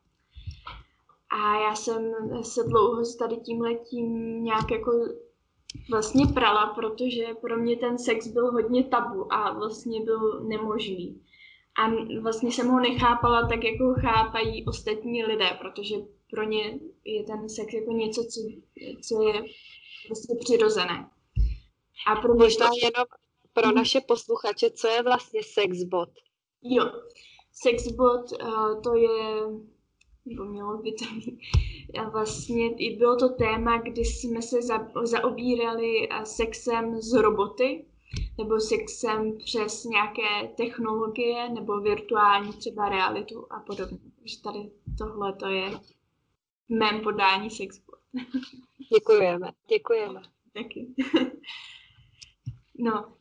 A 1.30 1.60
já 1.60 1.76
jsem 1.76 2.12
se 2.42 2.64
dlouho 2.64 3.06
s 3.06 3.16
tady 3.16 3.38
tím 3.38 3.62
letím 3.62 4.44
nějak 4.44 4.72
jako 4.72 4.92
vlastně 5.92 6.26
prala, 6.34 6.68
protože 6.68 7.34
pro 7.42 7.58
mě 7.58 7.78
ten 7.78 7.98
sex 7.98 8.28
byl 8.28 8.52
hodně 8.52 8.84
tabu 8.84 9.34
a 9.34 9.54
vlastně 9.54 10.04
byl 10.04 10.44
nemožný. 10.44 11.22
A 11.84 11.92
vlastně 12.22 12.52
jsem 12.52 12.68
ho 12.68 12.80
nechápala 12.80 13.48
tak, 13.48 13.64
jako 13.64 13.94
chápají 14.02 14.66
ostatní 14.66 15.24
lidé, 15.24 15.58
protože 15.62 15.96
pro 16.32 16.44
ně 16.44 16.80
je 17.06 17.24
ten 17.24 17.50
sex 17.50 17.74
jako 17.74 17.92
něco, 17.92 18.24
co, 18.24 18.42
co 19.08 19.22
je 19.22 19.34
vlastně 20.10 20.36
přirozené. 20.40 21.10
A 22.08 22.16
pro 22.16 22.36
Možná 22.36 22.68
to... 22.68 22.76
jenom 22.84 23.06
pro 23.54 23.68
mhm. 23.68 23.76
naše 23.76 24.02
posluchače, 24.02 24.72
co 24.72 24.88
je 24.88 25.04
vlastně 25.04 25.44
sexbot? 25.44 26.10
Jo, 26.62 26.86
sexbot 27.52 28.32
uh, 28.42 28.82
to 28.82 28.96
je 28.96 29.42
nebo 30.26 30.46
mělo 30.46 30.78
by 30.78 30.92
to 30.92 31.06
být. 31.06 31.40
A 32.00 32.10
vlastně 32.10 32.76
i 32.76 32.98
bylo 32.98 33.16
to 33.16 33.30
téma, 33.30 33.78
kdy 33.78 34.06
jsme 34.06 34.42
se 34.42 34.62
za, 34.62 34.88
zaobírali 35.04 36.10
sexem 36.24 37.02
z 37.02 37.14
roboty, 37.14 37.86
nebo 38.38 38.60
sexem 38.60 39.38
přes 39.38 39.84
nějaké 39.84 40.48
technologie, 40.58 41.50
nebo 41.50 41.80
virtuální 41.80 42.54
třeba 42.54 42.90
realitu 42.90 43.48
a 43.50 43.60
podobně. 43.60 43.98
Takže 44.20 44.42
tady 44.42 44.72
tohle 44.98 45.34
to 45.34 45.48
je 45.48 45.72
mém 46.70 47.02
podání 47.02 47.50
sexport. 47.50 48.02
Děkujeme, 48.94 49.52
děkujeme. 49.70 50.22
Taky. 50.54 50.94
No, 52.80 53.14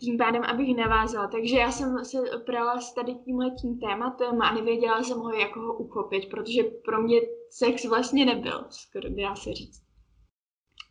tím 0.00 0.18
pádem, 0.18 0.44
abych 0.44 0.76
navázala. 0.76 1.28
Takže 1.28 1.56
já 1.56 1.72
jsem 1.72 2.04
se 2.04 2.20
oprala 2.36 2.80
s 2.80 2.94
tady 2.94 3.14
tímhle 3.14 3.50
tím 3.50 3.78
tématem 3.78 4.42
a 4.42 4.54
nevěděla 4.54 5.02
jsem 5.02 5.18
ho, 5.18 5.32
jak 5.32 5.56
ho 5.56 5.74
uchopit, 5.78 6.30
protože 6.30 6.62
pro 6.62 7.02
mě 7.02 7.20
sex 7.50 7.84
vlastně 7.84 8.24
nebyl, 8.24 8.64
skoro 8.70 9.08
dá 9.08 9.36
se 9.36 9.52
říct. 9.52 9.82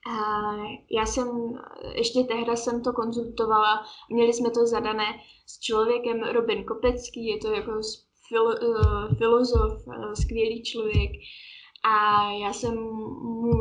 A 0.08 0.56
já 0.92 1.06
jsem, 1.06 1.28
ještě 1.96 2.24
tehda 2.24 2.56
jsem 2.56 2.84
to 2.84 2.94
konzultovala, 2.94 3.86
měli 4.10 4.34
jsme 4.34 4.52
to 4.52 4.66
zadané 4.66 5.06
s 5.48 5.60
člověkem 5.60 6.24
Robin 6.24 6.66
Kopecký, 6.66 7.26
je 7.26 7.38
to 7.38 7.52
jako 7.52 7.72
filo, 8.28 8.46
uh, 8.46 9.18
filozof, 9.18 9.88
uh, 9.88 10.14
skvělý 10.14 10.64
člověk. 10.64 11.12
A 11.84 12.32
já 12.32 12.54
jsem 12.54 12.76
mu 13.22 13.52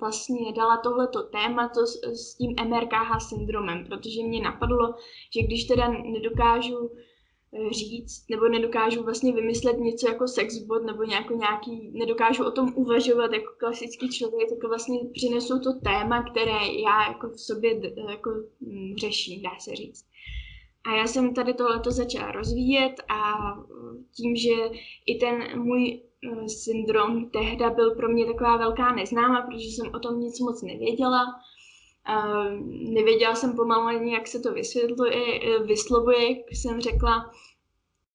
vlastně 0.00 0.52
dala 0.52 0.76
tohleto 0.76 1.22
téma 1.22 1.68
to 1.68 1.86
s, 1.86 2.02
s 2.04 2.34
tím 2.34 2.54
MRKH 2.64 3.28
syndromem, 3.28 3.84
protože 3.84 4.22
mě 4.22 4.42
napadlo, 4.42 4.94
že 5.34 5.42
když 5.42 5.64
teda 5.64 5.88
nedokážu 5.88 6.90
eh, 7.52 7.72
říct, 7.72 8.24
nebo 8.30 8.48
nedokážu 8.48 9.02
vlastně 9.02 9.32
vymyslet 9.32 9.78
něco 9.78 10.08
jako 10.08 10.28
sexbot, 10.28 10.82
nebo 10.82 11.04
nějako 11.04 11.34
nějaký, 11.34 11.90
nedokážu 11.92 12.44
o 12.44 12.50
tom 12.50 12.72
uvažovat 12.74 13.32
jako 13.32 13.52
klasický 13.58 14.08
člověk, 14.08 14.48
tak 14.48 14.68
vlastně 14.68 14.98
přinesu 15.12 15.60
to 15.60 15.72
téma, 15.72 16.22
které 16.30 16.66
já 16.82 17.08
jako 17.08 17.28
v 17.28 17.40
sobě 17.40 17.80
jako 18.10 18.30
hm, 18.60 18.94
řeším, 19.00 19.42
dá 19.42 19.58
se 19.58 19.76
říct. 19.76 20.06
A 20.86 20.96
já 20.96 21.06
jsem 21.06 21.34
tady 21.34 21.54
tohleto 21.54 21.90
začala 21.90 22.32
rozvíjet 22.32 22.94
a 23.08 23.34
tím, 24.16 24.36
že 24.36 24.70
i 25.06 25.18
ten 25.18 25.62
můj 25.62 26.02
syndrom 26.46 27.30
tehda 27.30 27.70
byl 27.70 27.94
pro 27.94 28.08
mě 28.08 28.26
taková 28.26 28.56
velká 28.56 28.94
neznáma, 28.94 29.42
protože 29.42 29.64
jsem 29.64 29.94
o 29.94 29.98
tom 29.98 30.20
nic 30.20 30.40
moc 30.40 30.62
nevěděla. 30.62 31.24
Uh, 32.08 32.60
nevěděla 32.94 33.34
jsem 33.34 33.56
pomalu 33.56 33.86
ani, 33.86 34.12
jak 34.12 34.26
se 34.26 34.40
to 34.40 34.52
vysvětluje, 34.52 35.40
eh, 35.42 35.58
vyslovuje, 35.58 36.30
jak 36.30 36.38
jsem 36.50 36.80
řekla. 36.80 37.30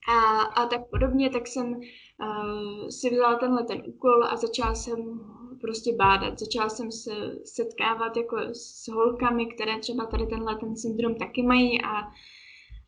A, 0.10 0.42
a 0.42 0.66
tak 0.66 0.90
podobně, 0.90 1.30
tak 1.30 1.48
jsem 1.48 1.74
uh, 1.74 2.88
si 2.90 3.10
vzala 3.10 3.36
tenhle 3.36 3.64
ten 3.64 3.84
úkol 3.88 4.24
a 4.24 4.36
začala 4.36 4.76
jsem 4.76 5.20
prostě 5.62 5.96
bádat. 5.96 6.40
Začala 6.40 6.70
jsem 6.70 6.92
se 6.92 7.12
setkávat 7.46 8.18
jako 8.18 8.38
s 8.54 8.88
holkami, 8.88 9.46
které 9.46 9.80
třeba 9.80 10.06
tady 10.06 10.28
tenhle 10.28 10.56
ten 10.56 10.76
syndrom 10.76 11.16
taky 11.16 11.44
mají 11.44 11.82
a 11.82 12.02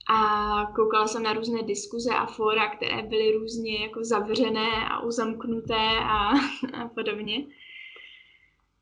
a 0.10 0.66
koukala 0.76 1.08
jsem 1.08 1.24
na 1.24 1.34
různé 1.34 1.64
diskuze 1.64 2.10
a 2.10 2.26
fóra, 2.26 2.76
které 2.76 3.04
byly 3.04 3.32
různě 3.32 3.82
jako 3.82 4.04
zavřené 4.04 4.90
a 4.90 5.04
uzamknuté 5.04 6.00
a, 6.04 6.30
a 6.84 6.88
podobně. 6.96 7.46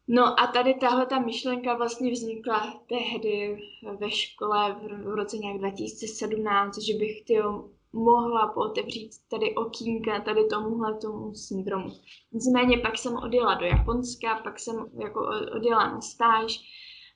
No 0.08 0.40
a 0.40 0.48
tady 0.48 0.74
tahle 0.74 1.06
ta 1.06 1.20
myšlenka 1.20 1.74
vlastně 1.74 2.12
vznikla 2.12 2.82
tehdy 2.90 3.60
ve 4.00 4.12
škole 4.12 4.76
v, 4.82 5.04
v 5.04 5.16
roce 5.16 5.38
nějak 5.38 5.58
2017, 5.58 6.82
že 6.82 6.94
bych 6.94 7.26
tyjo, 7.26 7.70
mohla 7.94 8.48
pootevřít 8.48 9.12
tady 9.30 9.56
okýnka 9.56 10.20
tady 10.20 10.46
tomuhle 10.46 10.98
tomu 10.98 11.34
syndromu. 11.36 11.90
Nicméně 12.32 12.78
pak 12.78 12.98
jsem 12.98 13.16
odjela 13.18 13.54
do 13.54 13.66
Japonska, 13.66 14.36
pak 14.44 14.60
jsem 14.60 14.76
jako 15.00 15.30
odjela 15.56 15.92
na 15.92 16.02
stáž 16.02 16.60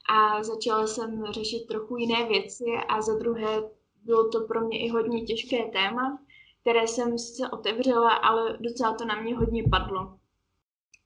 a 0.09 0.43
začala 0.43 0.87
jsem 0.87 1.25
řešit 1.29 1.67
trochu 1.67 1.97
jiné 1.97 2.25
věci 2.27 2.63
a 2.87 3.01
za 3.01 3.17
druhé 3.17 3.69
bylo 4.05 4.29
to 4.29 4.41
pro 4.47 4.61
mě 4.61 4.79
i 4.85 4.89
hodně 4.89 5.21
těžké 5.21 5.65
téma, 5.65 6.19
které 6.61 6.87
jsem 6.87 7.17
se 7.17 7.49
otevřela, 7.49 8.13
ale 8.13 8.57
docela 8.61 8.93
to 8.93 9.05
na 9.05 9.21
mě 9.21 9.35
hodně 9.35 9.63
padlo. 9.71 10.19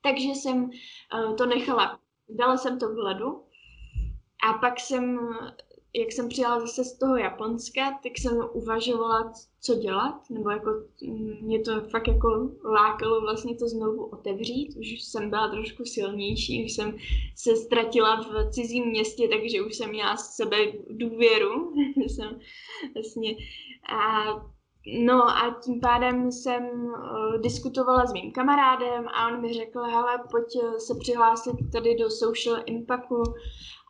Takže 0.01 0.29
jsem 0.29 0.63
uh, 0.63 1.35
to 1.35 1.45
nechala, 1.45 1.99
dala 2.29 2.57
jsem 2.57 2.79
to 2.79 2.93
v 2.93 2.97
ledu 2.97 3.43
a 4.49 4.53
pak 4.53 4.79
jsem, 4.79 5.19
jak 5.95 6.11
jsem 6.11 6.29
přijela 6.29 6.59
zase 6.59 6.83
z 6.83 6.97
toho 6.97 7.17
Japonska, 7.17 7.99
tak 8.03 8.11
jsem 8.17 8.37
uvažovala, 8.53 9.33
co 9.61 9.75
dělat, 9.75 10.29
nebo 10.29 10.49
jako 10.49 10.69
mm, 11.07 11.37
mě 11.41 11.59
to 11.59 11.81
fakt 11.81 12.07
jako 12.07 12.51
lákalo 12.63 13.21
vlastně 13.21 13.55
to 13.55 13.67
znovu 13.67 14.05
otevřít, 14.05 14.75
už 14.79 15.01
jsem 15.01 15.29
byla 15.29 15.49
trošku 15.49 15.85
silnější, 15.85 16.65
už 16.65 16.71
jsem 16.71 16.97
se 17.35 17.55
ztratila 17.55 18.21
v 18.21 18.49
cizím 18.49 18.85
městě, 18.85 19.27
takže 19.27 19.61
už 19.61 19.75
jsem 19.75 19.89
měla 19.89 20.17
sebe 20.17 20.57
důvěru, 20.89 21.73
jsem 22.07 22.39
vlastně 22.95 23.35
a 23.93 24.25
No 24.97 25.29
a 25.29 25.59
tím 25.63 25.79
pádem 25.79 26.31
jsem 26.31 26.63
uh, 26.63 27.41
diskutovala 27.41 28.05
s 28.05 28.13
mým 28.13 28.31
kamarádem 28.31 29.07
a 29.07 29.27
on 29.27 29.41
mi 29.41 29.53
řekl, 29.53 29.79
hele, 29.79 30.19
pojď 30.31 30.45
eh, 30.63 30.79
se 30.79 30.93
přihlásit 30.99 31.55
tady 31.71 31.95
do 31.95 32.09
Social 32.09 32.63
Impactu 32.65 33.23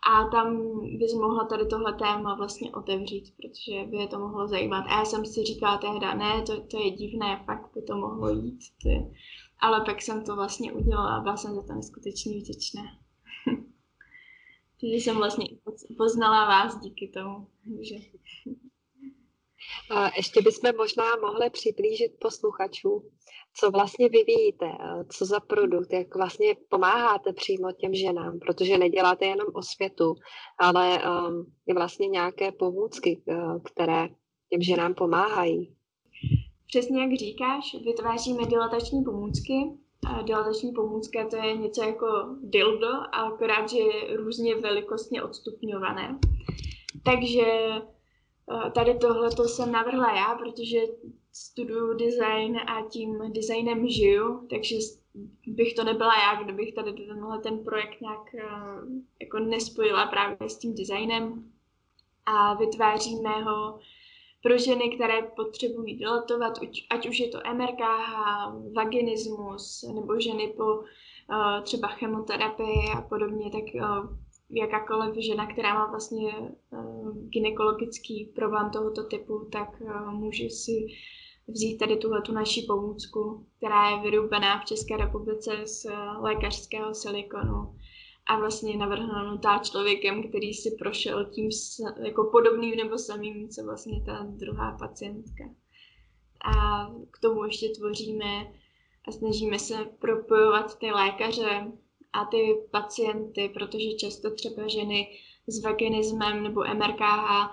a 0.08 0.28
tam 0.28 0.58
bys 0.98 1.14
mohla 1.14 1.46
tady 1.46 1.66
tohle 1.66 1.94
téma 1.94 2.36
vlastně 2.36 2.72
otevřít, 2.72 3.34
protože 3.36 3.86
by 3.86 3.98
je 3.98 4.08
to 4.08 4.20
mohlo 4.20 4.48
zajímat. 4.48 4.82
A 4.82 5.00
já 5.00 5.06
jsem 5.06 5.26
si 5.26 5.44
říkala 5.44 5.78
tehda, 5.78 6.14
ne, 6.14 6.42
to, 6.42 6.62
to 6.62 6.78
je 6.78 6.92
divné, 6.92 7.44
fakt 7.46 7.74
by 7.76 7.82
to 7.82 7.98
mohlo 7.98 8.30
jít. 8.30 8.60
To 8.84 8.90
je... 8.90 9.12
Ale 9.60 9.82
pak 9.86 10.02
jsem 10.02 10.24
to 10.24 10.36
vlastně 10.36 10.74
udělala 10.74 11.18
a 11.18 11.22
byla 11.22 11.38
jsem 11.38 11.56
za 11.56 11.62
to 11.62 11.74
neskutečně 11.74 12.38
vděčná. 12.38 12.84
Takže 14.82 14.96
jsem 14.96 15.18
vlastně 15.18 15.48
poznala 15.98 16.46
vás 16.46 16.80
díky 16.80 17.08
tomu. 17.08 17.48
Takže... 17.64 17.96
Ještě 20.18 20.42
bychom 20.42 20.76
možná 20.78 21.16
mohli 21.22 21.50
přiblížit 21.50 22.12
posluchačům, 22.22 23.04
co 23.54 23.72
vlastně 23.72 24.10
vyvíjíte, 24.10 24.66
co 25.10 25.26
za 25.26 25.40
produkt, 25.40 25.94
jak 25.94 26.16
vlastně 26.16 26.56
pomáháte 26.70 27.34
přímo 27.34 27.72
těm 27.72 27.94
ženám, 27.94 28.40
protože 28.40 28.78
neděláte 28.78 29.26
jenom 29.26 29.48
osvětu, 29.54 30.16
ale 30.58 31.00
um, 31.04 31.46
je 31.68 31.74
vlastně 31.74 32.08
nějaké 32.08 32.52
pomůcky, 32.52 33.22
eh, 33.30 33.36
které 33.64 34.08
těm 34.50 34.62
ženám 34.62 34.94
pomáhají. 34.94 35.76
Přesně 36.68 37.02
jak 37.02 37.14
říkáš, 37.14 37.76
vytváříme 37.86 38.46
dilatační 38.46 39.04
pomůcky 39.04 39.54
dilatační 40.24 40.72
pomůcka 40.72 41.28
to 41.30 41.36
je 41.36 41.58
něco 41.58 41.84
jako 41.84 42.08
dildo, 42.42 42.88
akorát, 43.12 43.70
že 43.70 43.80
je 43.80 44.18
různě 44.18 44.56
velikostně 44.56 45.24
odstupňované. 45.24 46.20
Takže 47.06 47.46
eh, 47.46 48.72
tady 48.72 48.98
tohle 48.98 49.30
to 49.30 49.44
jsem 49.44 49.72
navrhla 49.72 50.16
já, 50.16 50.36
protože 50.36 50.80
studuju 51.40 51.94
design 51.94 52.58
a 52.58 52.82
tím 52.90 53.34
designem 53.34 53.90
žiju, 53.90 54.48
takže 54.50 54.76
bych 55.48 55.74
to 55.74 55.84
nebyla 55.84 56.14
já, 56.16 56.44
kdybych 56.44 56.74
tady 56.74 56.94
tenhle 56.94 57.40
ten 57.40 57.64
projekt 57.64 58.02
nějak 58.02 58.36
eh, 58.36 58.46
jako 59.22 59.40
nespojila 59.40 60.08
právě 60.08 60.50
s 60.50 60.58
tím 60.58 60.76
designem. 60.76 61.52
A 62.26 62.54
vytváříme 62.54 63.30
ho 63.30 63.80
pro 64.44 64.58
ženy, 64.58 64.96
které 64.96 65.22
potřebují 65.22 65.96
dilatovat, 65.96 66.54
ať 66.90 67.10
už 67.10 67.20
je 67.20 67.28
to 67.28 67.40
MRKH, 67.54 68.14
vaginismus, 68.76 69.86
nebo 69.96 70.20
ženy 70.20 70.54
po 70.58 70.76
uh, 70.76 70.84
třeba 71.64 71.88
chemoterapii 71.88 72.92
a 72.98 73.02
podobně, 73.02 73.52
tak 73.52 73.64
uh, 73.74 74.18
jakákoliv 74.50 75.16
žena, 75.26 75.54
která 75.54 75.74
má 75.74 75.88
vlastně 75.88 76.32
gynekologický 77.30 78.26
problém 78.36 78.70
tohoto 78.70 79.04
typu, 79.04 79.48
tak 79.52 79.82
může 80.12 80.50
si 80.50 80.88
vzít 81.52 81.78
tady 81.78 81.98
tuhle 81.98 82.22
tu 82.22 82.32
naší 82.32 82.62
pomůcku, 82.62 83.46
která 83.58 83.90
je 83.90 84.02
vyrobená 84.02 84.60
v 84.60 84.66
České 84.66 84.98
republice 84.98 85.52
z 85.66 85.86
lékařského 86.20 86.94
silikonu 86.94 87.76
a 88.28 88.40
vlastně 88.40 88.78
navrhnutá 88.78 89.58
člověkem, 89.58 90.30
který 90.30 90.54
si 90.54 90.72
prošel 90.80 91.26
tím 91.26 91.50
jako 92.04 92.30
podobným 92.32 92.76
nebo 92.76 92.98
samým, 92.98 93.50
co 93.50 93.64
vlastně 93.64 94.04
ta 94.06 94.26
druhá 94.30 94.78
pacientka. 94.80 95.44
A 96.56 96.86
k 97.12 97.20
tomu 97.20 97.44
ještě 97.44 97.70
tvoříme 97.70 98.54
a 99.08 99.12
snažíme 99.12 99.60
se 99.60 99.76
propojovat 100.00 100.80
ty 100.80 100.92
lékaře 100.92 101.72
a 102.14 102.26
ty 102.26 102.56
pacienty, 102.72 103.50
protože 103.54 103.94
často 103.94 104.32
třeba 104.32 104.68
ženy 104.68 105.08
s 105.48 105.64
vaginismem 105.64 106.44
nebo 106.44 106.62
MRKH 106.62 107.52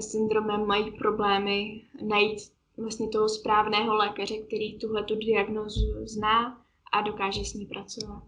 syndromem 0.00 0.66
mají 0.66 0.90
problémy 0.90 1.82
najít 2.08 2.38
vlastně 2.76 3.08
toho 3.08 3.28
správného 3.28 3.94
lékaře, 3.94 4.38
který 4.38 4.78
tuhle 4.78 5.04
tu 5.04 5.14
diagnozu 5.14 6.06
zná 6.06 6.64
a 6.92 7.00
dokáže 7.00 7.44
s 7.44 7.54
ní 7.54 7.66
pracovat. 7.66 8.24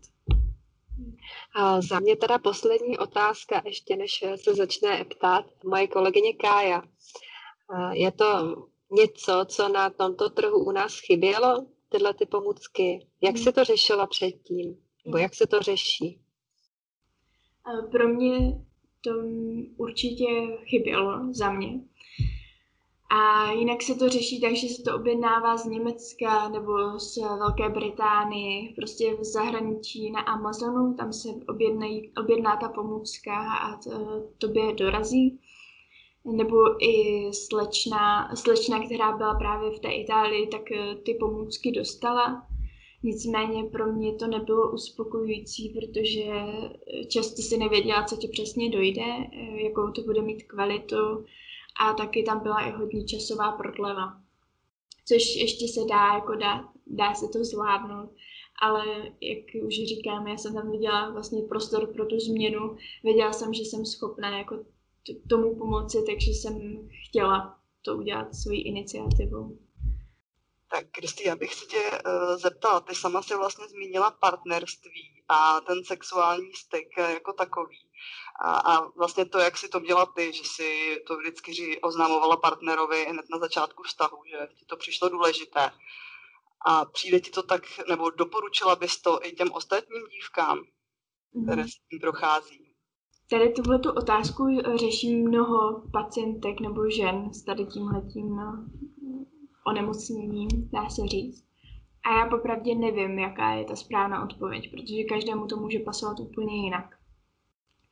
A 1.54 1.80
za 1.80 2.00
mě 2.00 2.16
teda 2.16 2.38
poslední 2.38 2.98
otázka, 2.98 3.62
ještě 3.64 3.96
než 3.96 4.24
se 4.36 4.54
začne 4.54 5.04
ptát 5.04 5.44
moje 5.64 5.88
kolegyně 5.88 6.32
Kája. 6.32 6.82
Je 7.92 8.12
to 8.12 8.56
něco, 8.90 9.44
co 9.48 9.68
na 9.68 9.90
tomto 9.90 10.30
trhu 10.30 10.64
u 10.64 10.70
nás 10.70 10.98
chybělo, 10.98 11.66
tyhle 11.88 12.14
ty 12.14 12.26
pomůcky? 12.26 13.06
Jak 13.20 13.38
se 13.38 13.52
to 13.52 13.64
řešilo 13.64 14.06
předtím? 14.06 14.76
Nebo 15.06 15.18
jak 15.18 15.34
se 15.34 15.46
to 15.46 15.60
řeší? 15.60 16.20
Pro 17.90 18.08
mě 18.08 18.64
to 19.00 19.10
určitě 19.76 20.26
chybělo 20.64 21.34
za 21.34 21.52
mě. 21.52 21.80
A 23.16 23.50
jinak 23.52 23.82
se 23.82 23.94
to 23.94 24.08
řeší 24.08 24.40
tak, 24.40 24.56
že 24.56 24.68
se 24.68 24.82
to 24.82 24.96
objednává 24.96 25.56
z 25.56 25.64
Německa 25.64 26.48
nebo 26.48 26.98
z 26.98 27.16
Velké 27.16 27.68
Británie, 27.68 28.72
prostě 28.76 29.14
v 29.14 29.24
zahraničí 29.24 30.10
na 30.10 30.20
Amazonu, 30.20 30.94
tam 30.94 31.12
se 31.12 31.28
objednají, 31.48 32.12
objedná 32.16 32.56
ta 32.56 32.68
pomůcka 32.68 33.52
a 33.52 33.76
to, 33.76 33.90
tobě 34.38 34.72
dorazí. 34.72 35.40
Nebo 36.24 36.56
i 36.84 37.24
slečna, 37.32 38.30
slečna, 38.36 38.84
která 38.84 39.16
byla 39.16 39.34
právě 39.34 39.70
v 39.70 39.80
té 39.80 39.88
Itálii, 39.88 40.46
tak 40.46 40.72
eh, 40.72 40.94
ty 40.94 41.14
pomůcky 41.14 41.72
dostala. 41.72 42.46
Nicméně 43.02 43.64
pro 43.64 43.92
mě 43.92 44.14
to 44.14 44.26
nebylo 44.26 44.72
uspokojující, 44.72 45.68
protože 45.68 46.24
často 47.08 47.42
si 47.42 47.58
nevěděla, 47.58 48.04
co 48.04 48.16
ti 48.16 48.28
přesně 48.28 48.70
dojde, 48.70 49.02
eh, 49.02 49.62
jakou 49.62 49.90
to 49.90 50.02
bude 50.02 50.22
mít 50.22 50.42
kvalitu 50.42 51.24
a 51.80 51.92
taky 51.92 52.22
tam 52.22 52.40
byla 52.40 52.60
i 52.60 52.70
hodně 52.70 53.04
časová 53.04 53.52
prodleva. 53.52 54.20
Což 55.08 55.36
ještě 55.36 55.68
se 55.68 55.80
dá, 55.88 56.14
jako 56.14 56.34
dá, 56.34 56.68
dá 56.86 57.14
se 57.14 57.28
to 57.28 57.44
zvládnout, 57.44 58.10
ale 58.62 58.84
jak 59.20 59.64
už 59.66 59.74
říkám, 59.74 60.26
já 60.26 60.36
jsem 60.36 60.54
tam 60.54 60.70
viděla 60.70 61.10
vlastně 61.10 61.42
prostor 61.42 61.86
pro 61.94 62.06
tu 62.06 62.20
změnu, 62.20 62.76
věděla 63.02 63.32
jsem, 63.32 63.54
že 63.54 63.62
jsem 63.62 63.86
schopná 63.86 64.38
jako 64.38 64.64
tomu 65.28 65.56
pomoci, 65.56 65.98
takže 66.06 66.30
jsem 66.30 66.88
chtěla 67.08 67.58
to 67.82 67.96
udělat 67.96 68.34
svojí 68.34 68.66
iniciativou. 68.66 69.58
Tak 70.70 70.90
Kristý, 70.90 71.24
já 71.24 71.36
bych 71.36 71.54
se 71.54 71.66
tě 71.66 71.76
uh, 71.90 72.36
zeptala, 72.36 72.80
ty 72.80 72.94
sama 72.94 73.22
si 73.22 73.36
vlastně 73.36 73.68
zmínila 73.68 74.10
partnerství 74.10 75.22
a 75.28 75.60
ten 75.60 75.84
sexuální 75.84 76.52
styk 76.52 76.88
jako 76.98 77.32
takový. 77.32 77.78
A, 78.40 78.56
a 78.56 78.88
vlastně 78.88 79.24
to, 79.24 79.38
jak 79.38 79.56
si 79.56 79.68
to 79.68 79.80
dělala 79.80 80.06
ty, 80.06 80.32
že 80.32 80.42
si 80.44 81.00
to 81.06 81.16
vždycky 81.16 81.80
oznamovala 81.80 82.36
partnerovi 82.36 83.04
hned 83.04 83.26
na 83.30 83.38
začátku 83.38 83.82
vztahu, 83.82 84.16
že 84.30 84.48
ti 84.54 84.64
to 84.64 84.76
přišlo 84.76 85.08
důležité. 85.08 85.70
A 86.66 86.84
přijde 86.84 87.20
ti 87.20 87.30
to 87.30 87.42
tak, 87.42 87.62
nebo 87.88 88.10
doporučila 88.10 88.76
bys 88.76 89.02
to 89.02 89.26
i 89.26 89.32
těm 89.32 89.52
ostatním 89.52 90.02
dívkám, 90.06 90.64
které 91.44 91.62
mhm. 91.62 91.68
s 91.68 91.74
tím 91.90 92.00
prochází? 92.00 92.64
Tady 93.30 93.52
tuhle 93.52 93.78
tu 93.78 93.90
otázku 93.90 94.62
řeší 94.74 95.16
mnoho 95.16 95.82
pacientek 95.92 96.60
nebo 96.60 96.90
žen 96.90 97.34
s 97.34 97.44
tady 97.44 97.66
tímhletím 97.66 98.36
no, 98.36 98.66
onemocněním, 99.66 100.48
dá 100.72 100.90
se 100.90 101.06
říct. 101.06 101.44
A 102.04 102.18
já 102.18 102.26
popravdě 102.26 102.74
nevím, 102.74 103.18
jaká 103.18 103.52
je 103.52 103.64
ta 103.64 103.76
správná 103.76 104.24
odpověď, 104.24 104.70
protože 104.70 105.04
každému 105.04 105.46
to 105.46 105.56
může 105.56 105.78
pasovat 105.78 106.20
úplně 106.20 106.64
jinak. 106.64 106.93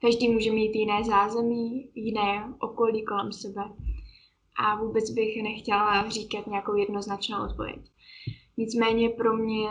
Každý 0.04 0.28
může 0.28 0.52
mít 0.52 0.76
jiné 0.76 1.04
zázemí, 1.04 1.90
jiné 1.94 2.54
okolí 2.60 3.04
kolem 3.04 3.32
sebe. 3.32 3.62
A 4.64 4.84
vůbec 4.84 5.10
bych 5.10 5.42
nechtěla 5.42 6.08
říkat 6.08 6.46
nějakou 6.46 6.76
jednoznačnou 6.76 7.44
odpověď. 7.44 7.80
Nicméně 8.56 9.08
pro 9.08 9.36
mě 9.36 9.68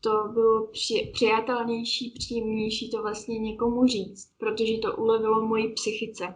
to 0.00 0.10
bylo 0.32 0.66
při, 0.66 1.10
přijatelnější, 1.12 2.14
příjemnější 2.18 2.90
to 2.90 3.02
vlastně 3.02 3.38
někomu 3.38 3.86
říct, 3.86 4.34
protože 4.38 4.78
to 4.78 4.96
ulevilo 4.96 5.46
moji 5.46 5.68
psychice. 5.68 6.34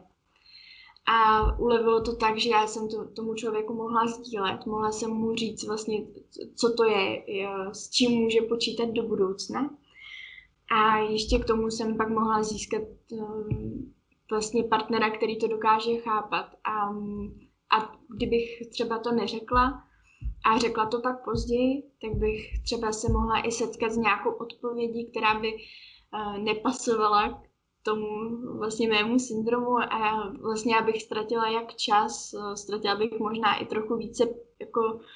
A 1.09 1.59
ulevilo 1.59 2.01
to 2.01 2.17
tak, 2.17 2.39
že 2.39 2.51
já 2.51 2.67
jsem 2.67 2.89
to 2.89 3.09
tomu 3.17 3.35
člověku 3.35 3.75
mohla 3.75 4.07
sdílet, 4.07 4.67
mohla 4.67 4.93
jsem 4.93 5.11
mu 5.11 5.35
říct 5.35 5.67
vlastně, 5.67 6.07
co 6.57 6.73
to 6.77 6.85
je, 6.85 7.23
s 7.73 7.91
čím 7.91 8.11
může 8.11 8.41
počítat 8.41 8.91
do 8.91 9.03
budoucna. 9.03 9.71
A 10.73 10.99
ještě 10.99 11.39
k 11.39 11.45
tomu 11.45 11.71
jsem 11.71 11.97
pak 11.97 12.09
mohla 12.09 12.43
získat 12.43 12.83
um, 13.11 13.95
vlastně 14.31 14.65
partnera, 14.65 15.11
který 15.11 15.39
to 15.39 15.49
dokáže 15.49 15.97
chápat. 15.97 16.47
A, 16.65 16.89
a 17.79 17.93
kdybych 18.17 18.71
třeba 18.71 18.99
to 18.99 19.13
neřekla 19.13 19.83
a 20.45 20.59
řekla 20.59 20.87
to 20.87 21.01
pak 21.01 21.25
později, 21.25 21.83
tak 22.03 22.15
bych 22.15 22.63
třeba 22.63 22.93
se 22.93 23.13
mohla 23.13 23.41
i 23.41 23.53
setkat 23.53 23.93
s 23.93 23.97
nějakou 23.97 24.31
odpovědí, 24.31 25.11
která 25.11 25.41
by 25.41 25.53
uh, 25.53 26.39
nepasovala 26.39 27.29
k 27.29 27.85
tomu 27.85 28.07
vlastně 28.59 28.89
mému 28.89 29.19
syndromu 29.19 29.79
a 29.79 30.33
vlastně 30.43 30.75
já 30.75 30.83
bych 30.83 31.03
ztratila 31.03 31.49
jak 31.49 31.77
čas, 31.77 32.35
uh, 32.35 32.55
ztratila 32.55 32.97
bych 32.97 33.19
možná 33.19 33.57
i 33.57 33.67
trochu 33.67 33.97
více 33.97 34.25
jako 34.61 34.81
Eh, 34.83 35.07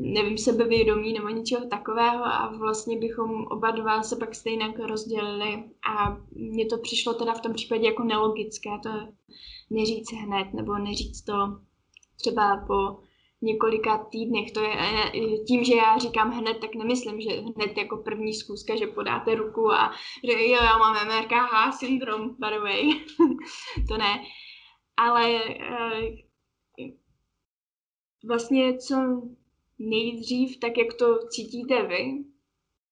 nevím, 0.00 0.38
sebevědomí 0.38 1.12
nebo 1.12 1.28
něčeho 1.28 1.66
takového 1.66 2.24
a 2.24 2.56
vlastně 2.58 2.98
bychom 2.98 3.46
oba 3.46 3.70
dva 3.70 4.02
se 4.02 4.16
pak 4.16 4.34
stejně 4.34 4.74
rozdělili 4.86 5.64
a 5.90 6.16
mně 6.32 6.66
to 6.66 6.78
přišlo 6.78 7.14
teda 7.14 7.34
v 7.34 7.40
tom 7.40 7.52
případě 7.52 7.86
jako 7.86 8.04
nelogické 8.04 8.70
to 8.82 8.90
neříct 9.70 10.12
hned 10.12 10.54
nebo 10.54 10.78
neříct 10.78 11.24
to 11.24 11.34
třeba 12.16 12.64
po 12.66 13.08
několika 13.42 13.98
týdnech. 13.98 14.52
To 14.52 14.60
je 14.60 14.72
eh, 14.74 15.38
tím, 15.38 15.64
že 15.64 15.76
já 15.76 15.98
říkám 15.98 16.30
hned, 16.30 16.58
tak 16.60 16.74
nemyslím, 16.74 17.20
že 17.20 17.30
hned 17.30 17.76
jako 17.76 17.96
první 17.96 18.34
zkuska, 18.34 18.76
že 18.76 18.86
podáte 18.86 19.34
ruku 19.34 19.72
a 19.72 19.92
že 20.24 20.32
jo, 20.32 20.58
já 20.62 20.78
mám 20.78 21.08
MRKH 21.08 21.78
syndrom, 21.78 22.36
by 22.38 22.46
the 22.50 22.60
way. 22.60 22.92
to 23.88 23.96
ne. 23.96 24.22
Ale 24.96 25.40
eh, 25.60 26.27
vlastně 28.24 28.78
co 28.78 28.96
nejdřív, 29.78 30.56
tak 30.56 30.78
jak 30.78 30.94
to 30.94 31.18
cítíte 31.28 31.82
vy, 31.82 32.24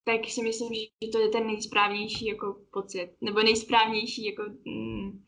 tak 0.03 0.25
si 0.27 0.43
myslím, 0.43 0.73
že 0.73 1.11
to 1.11 1.19
je 1.19 1.29
ten 1.29 1.47
nejsprávnější 1.47 2.25
jako 2.25 2.61
pocit, 2.73 3.09
nebo 3.21 3.39
nejsprávnější 3.39 4.25
jako 4.25 4.43
mm, 4.65 5.23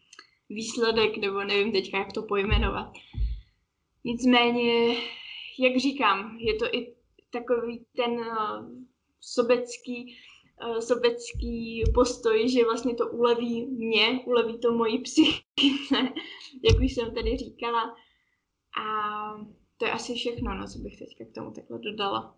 výsledek, 0.49 1.17
nebo 1.17 1.43
nevím 1.43 1.71
teďka, 1.71 1.97
jak 1.97 2.13
to 2.13 2.23
pojmenovat. 2.23 2.93
Nicméně, 4.03 4.95
jak 5.59 5.77
říkám, 5.77 6.37
je 6.39 6.53
to 6.53 6.65
i 6.65 6.95
takový 7.29 7.85
ten 7.95 8.11
uh, 8.11 8.69
sobecký, 9.21 10.15
uh, 10.67 10.79
sobecký 10.79 11.83
postoj, 11.93 12.49
že 12.49 12.65
vlastně 12.65 12.95
to 12.95 13.07
uleví 13.07 13.65
mě, 13.65 14.21
uleví 14.25 14.59
to 14.59 14.73
moji 14.73 14.99
psychice, 15.03 15.97
jak 16.63 16.81
už 16.83 16.93
jsem 16.93 17.13
tady 17.13 17.37
říkala. 17.37 17.95
A 18.81 19.58
to 19.79 19.85
je 19.85 19.91
asi 19.91 20.15
všechno, 20.15 20.53
no, 20.53 20.67
co 20.67 20.79
bych 20.79 20.99
teďka 20.99 21.25
k 21.25 21.35
tomu 21.35 21.51
takhle 21.51 21.79
dodala. 21.79 22.35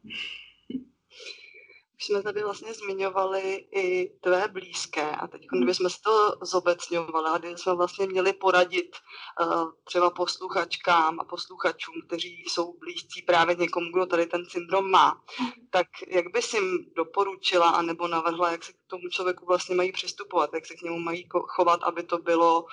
Už 1.98 2.06
jsme 2.06 2.24
tady 2.24 2.44
vlastně 2.44 2.74
zmiňovali 2.74 3.68
i 3.72 4.10
tvé 4.22 4.48
blízké 4.48 5.12
a 5.12 5.28
teď, 5.28 5.48
kdybychom 5.52 5.90
se 5.90 5.98
to 6.04 6.46
zobecňovali 6.46 7.30
a 7.30 7.38
kdyby 7.38 7.58
jsme 7.58 7.76
vlastně 7.76 8.06
měli 8.06 8.34
poradit 8.34 8.96
uh, 9.42 9.72
třeba 9.84 10.10
posluchačkám 10.10 11.20
a 11.20 11.24
posluchačům, 11.24 11.96
kteří 12.08 12.44
jsou 12.48 12.78
blízcí 12.80 13.22
právě 13.22 13.56
někomu, 13.56 13.92
kdo 13.92 14.06
tady 14.06 14.26
ten 14.26 14.46
syndrom 14.46 14.92
má, 14.92 15.24
tak 15.70 15.88
jak 16.08 16.32
bys 16.32 16.54
jim 16.54 16.92
doporučila 16.96 17.70
anebo 17.70 18.08
navrhla, 18.08 18.52
jak 18.52 18.64
se 18.64 18.74
k 18.74 18.88
tomu 18.88 19.10
člověku 19.10 19.46
vlastně 19.46 19.76
mají 19.76 19.92
přistupovat, 19.92 20.54
jak 20.54 20.66
se 20.66 20.76
k 20.76 20.82
němu 20.82 21.00
mají 21.00 21.28
chovat, 21.32 21.84
aby 21.84 22.04
to 22.04 22.18
bylo 22.18 22.66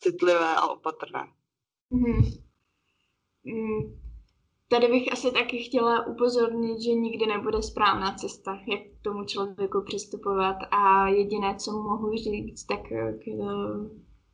citlivé 0.00 0.54
a 0.54 0.66
opatrné? 0.66 1.32
Mm-hmm. 1.92 2.42
Mm, 3.44 4.01
tady 4.72 4.88
bych 4.88 5.12
asi 5.12 5.32
taky 5.32 5.58
chtěla 5.58 6.06
upozornit, 6.06 6.80
že 6.80 6.90
nikdy 6.90 7.26
nebude 7.26 7.62
správná 7.62 8.14
cesta, 8.14 8.58
jak 8.66 8.80
k 8.80 9.02
tomu 9.02 9.24
člověku 9.24 9.82
přistupovat 9.86 10.56
a 10.70 11.08
jediné, 11.08 11.56
co 11.56 11.72
mohu 11.72 12.16
říct, 12.16 12.64
tak 12.64 12.92
eh, 12.92 13.12
k, 13.12 13.26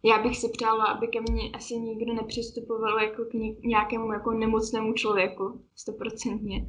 já 0.02 0.22
bych 0.22 0.38
si 0.38 0.48
přála, 0.48 0.84
aby 0.84 1.08
ke 1.08 1.20
mně 1.20 1.50
asi 1.50 1.74
nikdo 1.74 2.14
nepřistupoval 2.14 3.02
jako 3.02 3.24
k 3.24 3.34
nějakému 3.64 4.12
jako 4.12 4.32
nemocnému 4.32 4.92
člověku, 4.92 5.60
stoprocentně. 5.76 6.66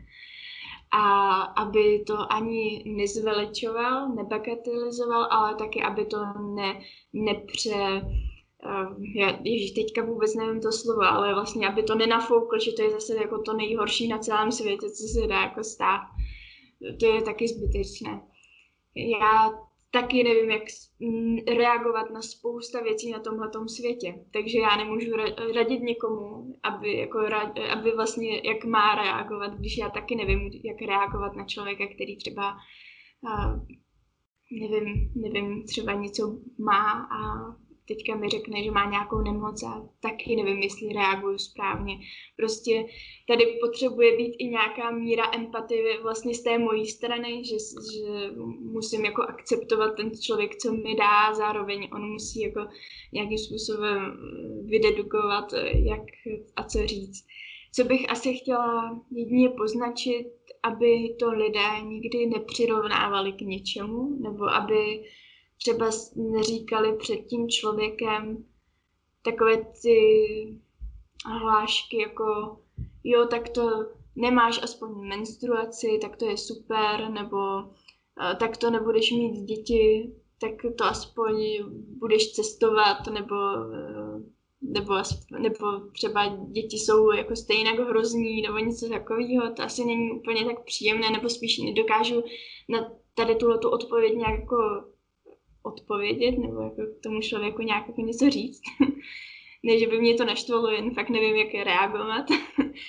A 0.91 1.41
aby 1.41 2.03
to 2.07 2.33
ani 2.33 2.83
nezveličoval, 2.85 4.09
nebagatelizoval, 4.09 5.27
ale 5.31 5.55
taky, 5.55 5.81
aby 5.81 6.05
to 6.05 6.17
ne, 6.55 6.81
nepře, 7.13 8.01
já 9.15 9.39
ježiš, 9.43 9.71
teďka 9.71 10.03
vůbec 10.03 10.35
nevím 10.35 10.61
to 10.61 10.71
slovo, 10.71 11.01
ale 11.01 11.33
vlastně, 11.33 11.67
aby 11.67 11.83
to 11.83 11.95
nenafoukl, 11.95 12.59
že 12.59 12.71
to 12.71 12.81
je 12.81 12.89
zase 12.89 13.15
jako 13.15 13.41
to 13.41 13.53
nejhorší 13.53 14.07
na 14.07 14.17
celém 14.17 14.51
světě, 14.51 14.89
co 14.89 15.07
se 15.07 15.27
dá 15.27 15.41
jako 15.41 15.63
stát. 15.63 16.01
To 16.99 17.05
je 17.05 17.21
taky 17.21 17.47
zbytečné. 17.47 18.21
Já 18.95 19.51
taky 19.91 20.23
nevím, 20.23 20.49
jak 20.51 20.63
reagovat 21.57 22.09
na 22.11 22.21
spousta 22.21 22.81
věcí 22.81 23.11
na 23.11 23.19
tomhle 23.19 23.49
světě. 23.67 24.15
Takže 24.33 24.59
já 24.59 24.75
nemůžu 24.75 25.11
radit 25.55 25.81
někomu, 25.81 26.55
aby, 26.63 26.97
jako, 26.97 27.19
aby 27.71 27.91
vlastně, 27.91 28.41
jak 28.43 28.65
má 28.65 28.95
reagovat, 28.95 29.53
když 29.53 29.77
já 29.77 29.89
taky 29.89 30.15
nevím, 30.15 30.51
jak 30.63 30.81
reagovat 30.81 31.35
na 31.35 31.45
člověka, 31.45 31.87
který 31.95 32.17
třeba 32.17 32.57
nevím, 34.51 35.11
nevím, 35.15 35.63
třeba 35.63 35.93
něco 35.93 36.37
má 36.57 37.07
a 37.11 37.19
teďka 37.89 38.15
mi 38.15 38.29
řekne, 38.29 38.63
že 38.63 38.71
má 38.71 38.89
nějakou 38.89 39.21
nemoc 39.21 39.63
a 39.63 39.89
taky 40.01 40.35
nevím, 40.35 40.61
jestli 40.61 40.93
reaguju 40.93 41.37
správně. 41.37 41.93
Prostě 42.37 42.85
tady 43.27 43.45
potřebuje 43.61 44.17
být 44.17 44.35
i 44.39 44.45
nějaká 44.47 44.91
míra 44.91 45.23
empatie 45.35 46.01
vlastně 46.01 46.33
z 46.33 46.43
té 46.43 46.57
mojí 46.57 46.85
strany, 46.87 47.45
že, 47.45 47.55
že 47.93 48.31
musím 48.59 49.05
jako 49.05 49.21
akceptovat 49.21 49.95
ten 49.95 50.11
člověk, 50.21 50.55
co 50.55 50.73
mi 50.73 50.95
dá, 50.95 51.33
zároveň 51.33 51.89
on 51.93 52.11
musí 52.11 52.41
jako 52.41 52.67
nějakým 53.13 53.37
způsobem 53.37 54.17
vydedukovat, 54.65 55.53
jak 55.73 56.01
a 56.55 56.63
co 56.63 56.87
říct. 56.87 57.25
Co 57.71 57.83
bych 57.83 58.11
asi 58.11 58.33
chtěla 58.33 58.99
jedině 59.11 59.49
poznačit, 59.49 60.25
aby 60.63 61.15
to 61.19 61.31
lidé 61.31 61.81
nikdy 61.83 62.25
nepřirovnávali 62.25 63.33
k 63.33 63.41
něčemu, 63.41 64.17
nebo 64.21 64.45
aby 64.45 65.03
třeba 65.61 65.89
neříkali 66.15 66.97
před 66.97 67.17
tím 67.17 67.49
člověkem 67.49 68.45
takové 69.21 69.57
ty 69.81 69.97
hlášky 71.25 72.01
jako 72.01 72.57
jo, 73.03 73.25
tak 73.25 73.49
to 73.49 73.85
nemáš 74.15 74.59
aspoň 74.63 75.07
menstruaci, 75.07 75.99
tak 76.01 76.17
to 76.17 76.25
je 76.25 76.37
super, 76.37 77.09
nebo 77.09 77.37
tak 78.39 78.57
to 78.57 78.69
nebudeš 78.69 79.11
mít 79.11 79.41
děti, 79.41 80.13
tak 80.41 80.51
to 80.77 80.83
aspoň 80.83 81.35
budeš 81.99 82.31
cestovat, 82.31 83.07
nebo, 83.13 83.35
nebo, 84.61 84.93
nebo 85.39 85.79
třeba 85.93 86.27
děti 86.27 86.77
jsou 86.77 87.11
jako 87.11 87.35
stejně 87.35 87.71
hrozní, 87.71 88.41
nebo 88.41 88.57
něco 88.57 88.89
takového, 88.89 89.53
to 89.53 89.63
asi 89.63 89.85
není 89.85 90.11
úplně 90.11 90.45
tak 90.45 90.65
příjemné, 90.65 91.09
nebo 91.09 91.29
spíš 91.29 91.57
nedokážu 91.57 92.23
na 92.69 92.91
tady 93.13 93.35
tuhle 93.35 93.57
tu 93.57 93.69
odpověď 93.69 94.13
nějak 94.13 94.39
jako 94.39 94.57
odpovědět 95.73 96.37
nebo 96.37 96.61
jako 96.61 96.81
k 96.99 97.03
tomu 97.03 97.21
člověku 97.21 97.61
nějak 97.61 97.87
jako 97.87 98.01
něco 98.01 98.29
říct. 98.29 98.61
ne, 99.63 99.79
že 99.79 99.87
by 99.87 99.99
mě 99.99 100.15
to 100.15 100.25
naštvalo, 100.25 100.71
jen 100.71 100.93
fakt 100.93 101.09
nevím, 101.09 101.35
jak 101.35 101.53
je 101.53 101.63
reagovat. 101.63 102.25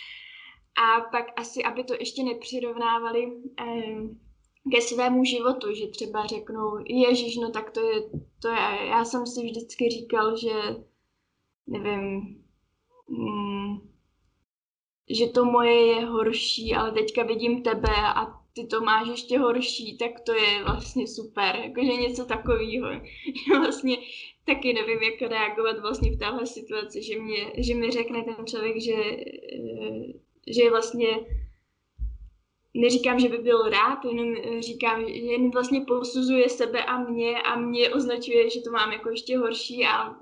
a 0.83 1.01
pak 1.01 1.25
asi, 1.37 1.63
aby 1.63 1.85
to 1.85 1.95
ještě 1.95 2.23
nepřirovnávali 2.23 3.33
eh, 3.61 4.01
ke 4.73 4.81
svému 4.81 5.25
životu, 5.25 5.75
že 5.75 5.87
třeba 5.87 6.27
řeknou, 6.27 6.79
ježiš, 6.87 7.37
no 7.37 7.51
tak 7.51 7.71
to 7.71 7.81
je, 7.81 8.03
to 8.43 8.49
je, 8.49 8.87
já 8.89 9.05
jsem 9.05 9.27
si 9.27 9.45
vždycky 9.45 9.91
říkal, 9.91 10.37
že 10.37 10.53
nevím, 11.67 12.21
mm, 13.09 13.91
že 15.11 15.27
to 15.27 15.45
moje 15.45 15.87
je 15.87 16.07
horší, 16.07 16.75
ale 16.75 16.93
teďka 16.93 17.23
vidím 17.23 17.63
tebe 17.63 17.97
a 17.97 18.40
ty 18.61 18.67
to 18.67 18.81
máš 18.81 19.09
ještě 19.09 19.39
horší, 19.39 19.97
tak 19.99 20.21
to 20.21 20.33
je 20.33 20.65
vlastně 20.65 21.07
super, 21.07 21.57
jakože 21.57 21.93
něco 21.93 22.25
takového. 22.25 22.89
vlastně 23.59 23.97
taky 24.45 24.73
nevím, 24.73 25.03
jak 25.03 25.31
reagovat 25.31 25.81
vlastně 25.81 26.11
v 26.11 26.19
téhle 26.19 26.47
situaci, 26.47 27.03
že, 27.03 27.21
mě, 27.21 27.53
že 27.59 27.75
mi 27.75 27.91
řekne 27.91 28.25
ten 28.25 28.47
člověk, 28.47 28.81
že, 28.81 28.95
eh, 28.95 30.13
že 30.47 30.63
je 30.63 30.71
vlastně 30.71 31.07
neříkám, 32.75 33.21
že 33.21 33.29
by 33.29 33.39
byl 33.39 33.69
rád, 33.69 34.05
jenom 34.05 34.35
říkám, 34.61 35.09
že 35.09 35.15
jen 35.15 35.51
vlastně 35.51 35.81
posuzuje 35.81 36.49
sebe 36.49 36.85
a 36.85 36.99
mě 36.99 37.43
a 37.43 37.57
mě 37.57 37.91
označuje, 37.91 38.51
že 38.51 38.61
to 38.61 38.71
mám 38.71 38.93
jako 38.93 39.11
ještě 39.11 39.39
horší 39.39 39.85
a 39.87 40.17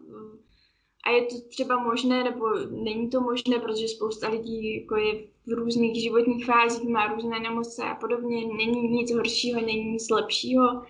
a 1.07 1.11
je 1.11 1.27
to 1.27 1.41
třeba 1.49 1.85
možné, 1.85 2.25
nebo 2.25 2.47
není 2.71 3.11
to 3.11 3.21
možné, 3.21 3.59
protože 3.59 3.89
spousta 3.89 4.29
lidí 4.29 4.81
jako 4.81 4.97
je 4.97 5.15
v 5.47 5.53
různých 5.53 6.03
životních 6.03 6.47
fázích, 6.47 6.89
má 6.89 7.07
různé 7.07 7.41
nemoce 7.41 7.85
a 7.85 7.95
podobně. 7.95 8.47
Není 8.47 8.89
nic 8.89 9.13
horšího, 9.13 9.61
není 9.61 9.93
nic 9.93 10.11
lepšího, 10.11 10.83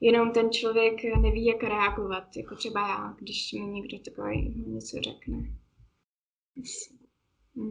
jenom 0.00 0.32
ten 0.32 0.50
člověk 0.50 1.04
neví, 1.04 1.46
jak 1.46 1.62
reagovat, 1.62 2.36
jako 2.36 2.56
třeba 2.56 2.88
já, 2.88 3.16
když 3.18 3.52
mi 3.52 3.60
někdo 3.60 3.98
takový 3.98 4.64
něco 4.66 4.96
řekne. 4.96 5.56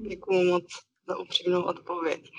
Děkuji 0.09 0.51
moc 0.51 0.88
za 1.09 1.17
upřímnou 1.17 1.61
odpověď. 1.63 2.31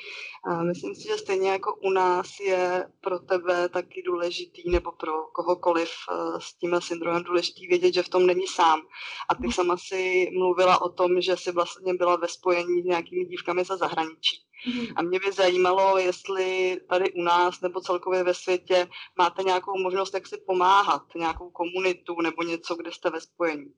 A 0.44 0.62
myslím 0.62 0.94
si, 0.94 1.09
že 1.09 1.18
stejně 1.18 1.50
jako 1.50 1.74
u 1.74 1.90
nás 1.90 2.40
je 2.40 2.88
pro 3.00 3.18
tebe 3.18 3.68
taky 3.68 4.02
důležitý, 4.02 4.70
nebo 4.70 4.92
pro 4.92 5.12
kohokoliv 5.22 5.90
eh, 5.90 6.40
s 6.40 6.54
tím 6.54 6.76
syndromem 6.78 7.22
důležitý 7.22 7.66
vědět, 7.66 7.94
že 7.94 8.02
v 8.02 8.09
tom 8.09 8.26
není 8.26 8.46
sám. 8.46 8.80
A 9.28 9.35
ty 9.35 9.52
sama 9.52 9.76
si 9.76 10.30
mluvila 10.33 10.83
o 10.83 10.88
tom, 10.88 11.20
že 11.20 11.37
jsi 11.37 11.52
vlastně 11.52 11.94
byla 11.94 12.16
ve 12.16 12.28
spojení 12.28 12.83
s 12.83 12.85
nějakými 12.85 13.24
dívkami 13.24 13.64
za 13.64 13.76
zahraničí. 13.76 14.37
Mhm. 14.66 14.87
A 14.96 15.02
mě 15.02 15.18
by 15.18 15.33
zajímalo, 15.33 15.98
jestli 15.98 16.80
tady 16.88 17.12
u 17.12 17.22
nás 17.22 17.61
nebo 17.61 17.80
celkově 17.80 18.24
ve 18.24 18.35
světě 18.35 18.88
máte 19.18 19.42
nějakou 19.42 19.78
možnost, 19.78 20.14
jak 20.14 20.26
si 20.26 20.37
pomáhat, 20.46 21.02
nějakou 21.16 21.50
komunitu 21.50 22.20
nebo 22.20 22.42
něco, 22.42 22.74
kde 22.74 22.92
jste 22.92 23.11
ve 23.11 23.20
spojení. 23.20 23.72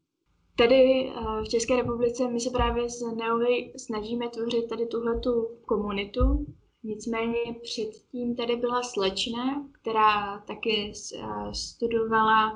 Tady 0.56 1.08
eh, 1.08 1.42
v 1.44 1.48
České 1.48 1.76
republice 1.76 2.28
my 2.28 2.40
se 2.40 2.50
právě 2.50 2.90
s 2.90 3.14
Neohy 3.16 3.72
snažíme 3.76 4.28
tvořit 4.28 4.68
tady 4.68 4.86
tuhletu 4.86 5.48
komunitu. 5.66 6.46
Nicméně 6.84 7.36
předtím 7.62 8.36
tady 8.36 8.56
byla 8.56 8.82
slečna, 8.82 9.66
která 9.80 10.38
taky 10.38 10.92
eh, 10.92 11.54
studovala 11.54 12.50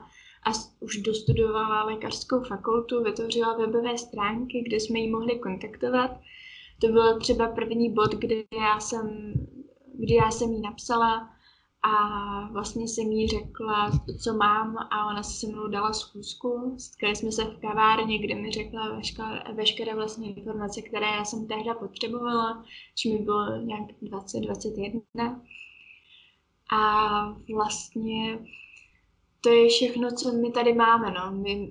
a 0.47 0.51
už 0.81 0.97
dostudovala 0.97 1.85
lékařskou 1.85 2.41
fakultu, 2.45 3.03
vytvořila 3.03 3.57
webové 3.57 3.99
stránky, 3.99 4.63
kde 4.67 4.77
jsme 4.77 4.99
ji 4.99 5.11
mohli 5.11 5.39
kontaktovat. 5.39 6.11
To 6.81 6.89
byl 6.89 7.21
třeba 7.21 7.49
první 7.49 7.93
bod, 7.93 8.15
kdy 8.15 8.45
já 8.61 8.81
jsem, 8.81 9.33
kdy 9.95 10.15
já 10.15 10.31
jsem 10.31 10.53
jí 10.53 10.61
napsala, 10.61 11.36
a 11.87 12.49
vlastně 12.53 12.89
jsem 12.89 13.13
jí 13.13 13.29
řekla, 13.29 13.91
co 14.23 14.33
mám 14.33 14.77
a 14.79 15.07
ona 15.07 15.23
se 15.23 15.41
se 15.41 15.47
mnou 15.47 15.69
dala 15.69 15.93
schůzku. 15.93 16.75
Setkali 16.79 17.17
jsme 17.17 17.33
se 17.33 17.45
v 17.45 17.61
kavárně, 17.61 18.19
kde 18.19 18.35
mi 18.35 18.51
řekla 18.51 19.01
veškeré, 19.55 19.95
vlastně 19.95 20.35
informace, 20.35 20.83
které 20.83 21.07
já 21.07 21.25
jsem 21.25 21.47
tehda 21.47 21.75
potřebovala, 21.75 22.65
či 22.95 23.13
mi 23.13 23.19
bylo 23.19 23.57
nějak 23.57 23.91
20-21. 24.03 25.41
A 26.73 27.31
vlastně 27.55 28.39
to 29.41 29.49
je 29.51 29.69
všechno, 29.69 30.11
co 30.11 30.33
my 30.33 30.53
tady 30.53 30.75
máme. 30.75 31.11
No. 31.11 31.43
My, 31.43 31.71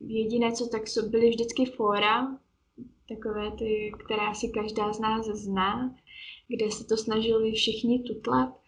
jediné, 0.00 0.52
co 0.52 0.68
tak 0.68 0.88
jsou, 0.88 1.08
byly 1.08 1.30
vždycky 1.30 1.66
fóra, 1.66 2.38
takové 3.08 3.50
ty, 3.50 3.92
které 4.04 4.26
asi 4.26 4.48
každá 4.48 4.92
z 4.92 5.00
nás 5.00 5.26
zná, 5.26 5.94
kde 6.48 6.70
se 6.70 6.84
to 6.84 6.96
snažili 6.96 7.52
všichni 7.52 8.02
tutlat 8.02 8.61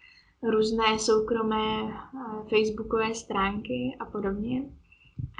různé 0.51 0.99
soukromé 0.99 1.83
eh, 1.85 2.49
facebookové 2.49 3.15
stránky 3.15 3.97
a 4.01 4.05
podobně. 4.05 4.63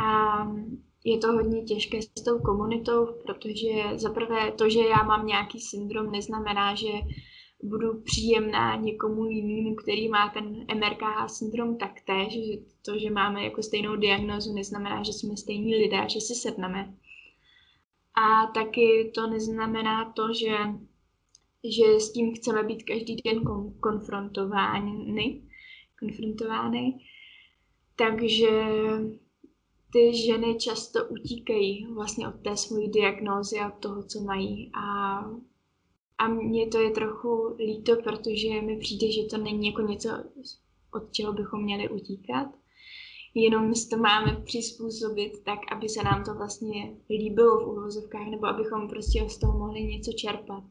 A 0.05 0.39
je 1.05 1.19
to 1.19 1.33
hodně 1.33 1.63
těžké 1.63 2.03
s 2.03 2.23
tou 2.25 2.39
komunitou, 2.39 3.07
protože 3.27 3.99
zaprvé 3.99 4.53
to, 4.53 4.69
že 4.69 4.81
já 4.81 5.03
mám 5.03 5.27
nějaký 5.27 5.61
syndrom, 5.61 6.11
neznamená, 6.11 6.75
že 6.75 6.89
budu 7.63 8.01
příjemná 8.01 8.77
někomu 8.77 9.27
jinému, 9.27 9.75
který 9.75 10.09
má 10.09 10.29
ten 10.29 10.67
MRKH 10.75 11.29
syndrom 11.29 11.79
taktéž, 11.79 12.33
že 12.33 12.53
to, 12.85 12.99
že 12.99 13.11
máme 13.11 13.45
jako 13.45 13.63
stejnou 13.63 13.97
diagnózu, 13.97 14.55
neznamená, 14.55 15.03
že 15.03 15.13
jsme 15.13 15.37
stejní 15.37 15.77
lidé, 15.77 16.07
že 16.09 16.21
si 16.21 16.35
sedneme. 16.35 16.95
A 18.15 18.47
taky 18.47 19.13
to 19.15 19.27
neznamená 19.27 20.13
to, 20.13 20.23
že, 20.33 20.57
že 21.65 22.01
s 22.01 22.12
tím 22.12 22.35
chceme 22.35 22.62
být 22.62 22.83
každý 22.83 23.17
den 23.17 23.39
kon- 23.39 23.73
konfrontovány, 23.81 25.43
konfrontovány. 26.01 26.99
Takže 27.97 28.49
ty 29.93 30.17
ženy 30.17 30.55
často 30.55 31.05
utíkají 31.05 31.87
vlastně 31.95 32.29
od 32.29 32.35
té 32.43 32.57
své 32.57 32.89
diagnózy 32.89 33.59
a 33.59 33.69
od 33.69 33.79
toho, 33.81 34.03
co 34.03 34.21
mají. 34.21 34.71
A, 34.75 35.19
a 36.19 36.29
mně 36.29 36.67
to 36.67 36.81
je 36.81 36.91
trochu 36.91 37.57
líto, 37.59 37.97
protože 37.97 38.62
mi 38.62 38.79
přijde, 38.79 39.12
že 39.12 39.25
to 39.25 39.37
není 39.37 39.67
jako 39.67 39.83
něco, 39.83 40.09
od 40.93 41.12
čeho 41.12 41.33
bychom 41.33 41.62
měli 41.62 41.89
utíkat. 41.89 42.49
Jenom 43.35 43.75
si 43.75 43.89
to 43.89 43.97
máme 43.97 44.43
přizpůsobit 44.45 45.45
tak, 45.45 45.59
aby 45.73 45.89
se 45.89 46.03
nám 46.03 46.25
to 46.25 46.35
vlastně 46.35 46.97
líbilo 47.11 47.61
v 47.61 47.69
úvozovkách, 47.69 48.27
nebo 48.27 48.47
abychom 48.47 48.89
prostě 48.89 49.29
z 49.29 49.39
toho 49.39 49.59
mohli 49.59 49.83
něco 49.83 50.12
čerpat. 50.12 50.65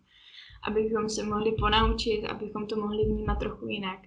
Abychom 0.67 1.09
se 1.09 1.23
mohli 1.23 1.51
ponaučit, 1.51 2.25
abychom 2.25 2.67
to 2.67 2.75
mohli 2.75 3.05
vnímat 3.05 3.35
trochu 3.35 3.67
jinak. 3.67 3.99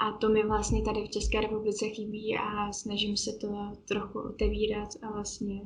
A 0.00 0.12
to 0.12 0.28
mi 0.28 0.46
vlastně 0.46 0.82
tady 0.82 1.04
v 1.04 1.10
České 1.10 1.40
republice 1.40 1.88
chybí 1.88 2.36
a 2.36 2.72
snažím 2.72 3.16
se 3.16 3.30
to 3.40 3.48
trochu 3.88 4.20
otevírat 4.20 4.88
a 5.02 5.12
vlastně 5.12 5.62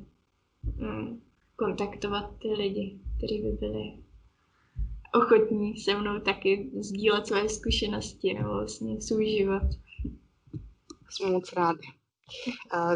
mm, 0.76 1.22
kontaktovat 1.56 2.38
ty 2.38 2.48
lidi, 2.48 3.00
kteří 3.18 3.42
by 3.42 3.52
byli 3.52 4.08
ochotní 5.14 5.78
se 5.78 5.94
mnou 5.94 6.20
taky 6.20 6.70
sdílet 6.80 7.26
své 7.26 7.48
zkušenosti 7.48 8.34
nebo 8.34 8.48
vlastně 8.48 9.00
svůj 9.00 9.26
život. 9.26 9.62
Jsme 11.10 11.30
moc 11.30 11.52
rádi. 11.52 11.88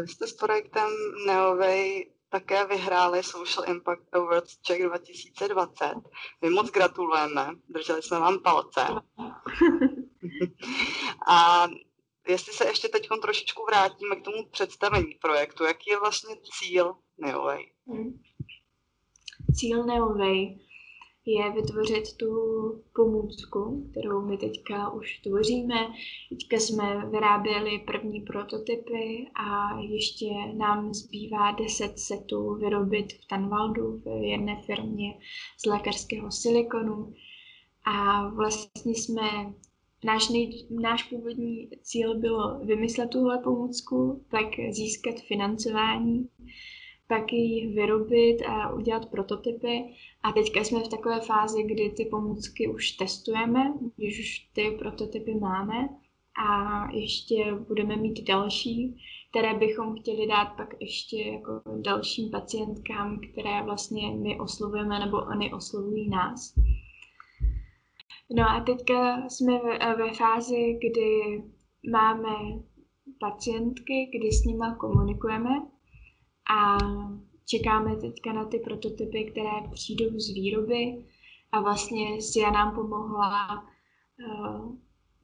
Vy 0.01 0.07
jste 0.07 0.27
s 0.27 0.33
projektem 0.33 0.89
Neovej 1.27 2.12
také 2.33 2.65
vyhráli 2.65 3.23
Social 3.23 3.69
Impact 3.69 4.15
Awards 4.15 4.57
Czech 4.61 4.83
2020. 4.83 5.93
My 6.41 6.49
moc 6.49 6.71
gratulujeme, 6.71 7.49
drželi 7.69 8.01
jsme 8.01 8.19
vám 8.19 8.39
palce. 8.39 8.81
A 11.27 11.67
jestli 12.27 12.53
se 12.53 12.65
ještě 12.65 12.87
teď 12.87 13.07
trošičku 13.21 13.65
vrátíme 13.65 14.15
k 14.15 14.23
tomu 14.23 14.45
představení 14.51 15.15
projektu, 15.21 15.63
jaký 15.63 15.89
je 15.89 15.99
vlastně 15.99 16.35
cíl 16.43 16.95
Neovej? 17.17 17.71
Hmm. 17.87 18.21
Cíl 19.55 19.83
Neovej 19.83 20.59
je 21.25 21.51
vytvořit 21.51 22.17
tu 22.17 22.31
pomůcku, 22.95 23.87
kterou 23.91 24.21
my 24.21 24.37
teďka 24.37 24.89
už 24.89 25.19
tvoříme. 25.19 25.75
Teďka 26.29 26.57
jsme 26.57 27.09
vyráběli 27.09 27.79
první 27.79 28.21
prototypy 28.21 29.27
a 29.35 29.79
ještě 29.79 30.25
nám 30.57 30.93
zbývá 30.93 31.51
10 31.51 31.99
setů 31.99 32.55
vyrobit 32.55 33.13
v 33.13 33.27
Tanvaldu, 33.27 34.01
v 34.05 34.23
jedné 34.23 34.61
firmě 34.65 35.13
z 35.63 35.65
lékařského 35.65 36.31
silikonu. 36.31 37.13
A 37.85 38.27
vlastně 38.27 38.95
jsme 38.95 39.53
Náš, 40.05 40.29
nej, 40.29 40.67
náš 40.69 41.03
původní 41.03 41.69
cíl 41.81 42.19
bylo 42.19 42.59
vymyslet 42.59 43.09
tuhle 43.09 43.37
pomůcku, 43.37 44.25
tak 44.31 44.45
získat 44.71 45.15
financování, 45.27 46.29
pak 47.13 47.33
ji 47.33 47.67
vyrobit 47.67 48.41
a 48.41 48.73
udělat 48.73 49.05
prototypy. 49.05 49.83
A 50.23 50.31
teďka 50.31 50.59
jsme 50.59 50.79
v 50.79 50.87
takové 50.87 51.19
fázi, 51.19 51.63
kdy 51.63 51.89
ty 51.89 52.05
pomůcky 52.05 52.67
už 52.67 52.91
testujeme, 52.91 53.73
když 53.95 54.19
už 54.19 54.39
ty 54.53 54.75
prototypy 54.79 55.35
máme 55.35 55.89
a 56.49 56.87
ještě 56.91 57.53
budeme 57.67 57.95
mít 57.95 58.23
další, 58.23 58.97
které 59.29 59.53
bychom 59.53 59.95
chtěli 59.95 60.27
dát 60.27 60.45
pak 60.45 60.73
ještě 60.79 61.21
jako 61.21 61.61
dalším 61.81 62.31
pacientkám, 62.31 63.19
které 63.31 63.63
vlastně 63.63 64.11
my 64.11 64.39
oslovujeme 64.39 64.99
nebo 64.99 65.17
oni 65.17 65.53
oslovují 65.53 66.09
nás. 66.09 66.55
No 68.35 68.49
a 68.49 68.61
teďka 68.61 69.29
jsme 69.29 69.59
ve, 69.59 69.95
ve 69.95 70.13
fázi, 70.13 70.79
kdy 70.81 71.43
máme 71.91 72.35
pacientky, 73.19 74.11
kdy 74.17 74.31
s 74.31 74.45
nimi 74.45 74.65
komunikujeme 74.77 75.72
a 76.49 76.77
čekáme 77.45 77.95
teďka 77.95 78.33
na 78.33 78.45
ty 78.45 78.59
prototypy, 78.59 79.31
které 79.31 79.51
přijdou 79.71 80.19
z 80.19 80.33
výroby 80.33 81.05
a 81.51 81.61
vlastně 81.61 82.21
Sia 82.21 82.51
nám 82.51 82.75
pomohla 82.75 83.63
uh, 83.63 84.75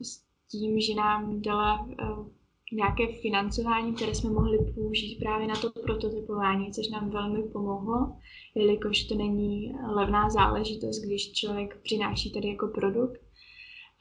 s 0.02 0.24
tím, 0.52 0.80
že 0.80 0.96
nám 0.96 1.42
dala 1.42 1.82
uh, 1.86 2.28
nějaké 2.72 3.08
financování, 3.22 3.94
které 3.94 4.16
jsme 4.16 4.30
mohli 4.30 4.58
použít 4.76 5.20
právě 5.20 5.48
na 5.48 5.56
to 5.56 5.70
prototypování, 5.70 6.72
což 6.72 6.90
nám 6.90 7.10
velmi 7.10 7.44
pomohlo, 7.44 8.16
jelikož 8.56 9.04
to 9.04 9.16
není 9.16 9.74
levná 9.96 10.30
záležitost, 10.30 11.02
když 11.02 11.32
člověk 11.32 11.80
přináší 11.84 12.32
tady 12.32 12.48
jako 12.48 12.68
produkt. 12.68 13.22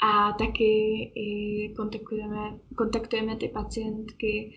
A 0.02 0.32
taky 0.32 1.02
i 1.14 1.74
kontaktujeme, 1.76 2.58
kontaktujeme 2.76 3.36
ty 3.36 3.48
pacientky 3.48 4.54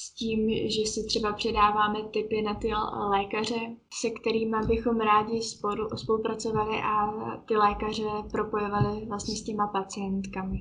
s 0.00 0.10
tím, 0.10 0.50
že 0.50 0.82
si 0.86 1.06
třeba 1.06 1.32
předáváme 1.32 2.02
typy 2.02 2.42
na 2.42 2.54
ty 2.54 2.70
lékaře, 3.10 3.60
se 4.00 4.10
kterými 4.10 4.56
bychom 4.66 5.00
rádi 5.00 5.42
spolu, 5.42 5.88
spolupracovali 5.96 6.76
a 6.76 7.12
ty 7.48 7.56
lékaře 7.56 8.02
propojovali 8.30 9.06
vlastně 9.06 9.36
s 9.36 9.44
těma 9.44 9.66
pacientkami. 9.66 10.58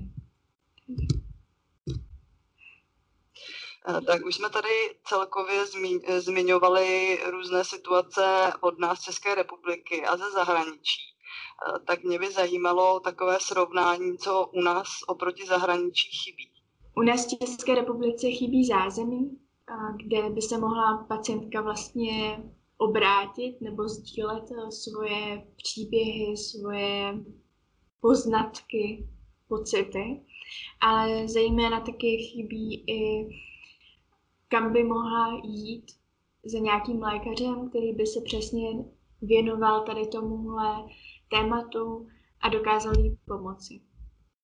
Eh, 3.88 4.02
tak 4.02 4.26
už 4.26 4.36
jsme 4.36 4.50
tady 4.50 4.96
celkově 5.04 5.66
eh, 6.04 6.22
zmiňovali 6.22 7.20
různé 7.32 7.64
situace 7.64 8.54
od 8.62 8.80
nás 8.80 9.02
České 9.02 9.36
republiky 9.36 10.06
a 10.06 10.18
ze 10.18 10.32
zahraničí. 10.32 11.02
Eh, 11.68 11.80
tak 11.80 12.04
mě 12.04 12.20
by 12.20 12.32
zajímalo 12.32 13.00
takové 13.00 13.40
srovnání, 13.40 14.18
co 14.18 14.50
u 14.54 14.62
nás 14.62 14.88
oproti 15.08 15.46
zahraničí 15.46 16.10
chybí. 16.18 16.49
U 17.00 17.02
nás 17.02 17.26
v 17.26 17.38
České 17.38 17.76
republice 17.76 18.32
chybí 18.32 18.66
zázemí, 18.66 19.38
kde 19.96 20.30
by 20.30 20.42
se 20.42 20.58
mohla 20.58 21.06
pacientka 21.08 21.62
vlastně 21.62 22.44
obrátit 22.78 23.62
nebo 23.62 23.88
sdílet 23.88 24.44
svoje 24.70 25.48
příběhy, 25.56 26.38
svoje 26.38 27.24
poznatky, 28.02 29.08
pocity, 29.48 30.22
ale 30.82 31.28
zejména 31.28 31.80
taky 31.80 32.18
chybí 32.18 32.84
i 32.88 33.30
kam 34.48 34.74
by 34.74 34.84
mohla 34.84 35.42
jít 35.44 35.86
za 36.46 36.60
nějakým 36.60 37.02
lékařem, 37.02 37.70
který 37.70 37.94
by 37.94 38.06
se 38.06 38.22
přesně 38.22 38.86
věnoval 39.22 39.84
tady 39.84 40.08
tomuhle 40.08 40.86
tématu 41.30 42.08
a 42.42 42.50
dokázal 42.50 42.94
jí 43.00 43.18
pomoci. 43.28 43.82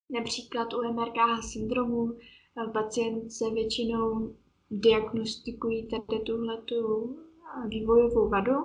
Například 0.09 0.73
u 0.73 0.93
MRKH 0.93 1.43
syndromu 1.51 2.17
eh, 2.57 2.67
pacient 2.67 3.31
se 3.31 3.49
většinou 3.49 4.35
diagnostikují 4.71 5.87
tady 5.87 6.23
tuhletu 6.23 7.15
eh, 7.15 7.67
vývojovou 7.67 8.29
vadu, 8.29 8.55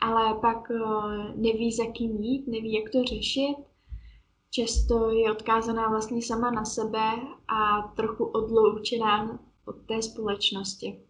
ale 0.00 0.34
pak 0.40 0.70
eh, 0.70 0.78
neví, 1.36 1.72
za 1.72 1.86
kým 1.86 2.16
jít, 2.16 2.46
neví, 2.46 2.72
jak 2.72 2.90
to 2.90 3.04
řešit. 3.04 3.56
Často 4.50 5.10
je 5.10 5.32
odkázaná 5.32 5.88
vlastně 5.88 6.22
sama 6.22 6.50
na 6.50 6.64
sebe 6.64 7.10
a 7.48 7.82
trochu 7.96 8.24
odloučená 8.24 9.40
od 9.66 9.76
té 9.86 10.02
společnosti. 10.02 11.00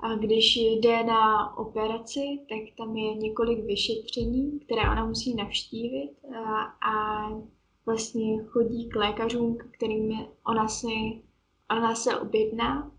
A 0.00 0.14
když 0.14 0.56
jde 0.56 1.04
na 1.04 1.56
operaci, 1.58 2.38
tak 2.48 2.76
tam 2.76 2.96
je 2.96 3.14
několik 3.14 3.64
vyšetření, 3.64 4.60
které 4.60 4.82
ona 4.82 5.06
musí 5.06 5.34
navštívit 5.34 6.10
a, 6.34 6.62
a 6.90 7.28
vlastně 7.86 8.44
chodí 8.44 8.88
k 8.88 8.96
lékařům, 8.96 9.58
kterým 9.70 10.26
ona, 10.46 10.68
si, 10.68 11.22
ona 11.70 11.94
se 11.94 12.18
objedná. 12.18 12.92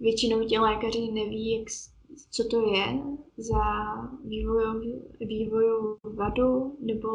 Většinou 0.00 0.44
ti 0.44 0.58
lékaři 0.58 1.10
neví, 1.12 1.58
jak, 1.58 1.68
co 2.30 2.44
to 2.48 2.72
je 2.74 3.02
za 3.36 3.62
vývojovou 5.20 5.98
vadu 6.02 6.76
nebo 6.80 7.08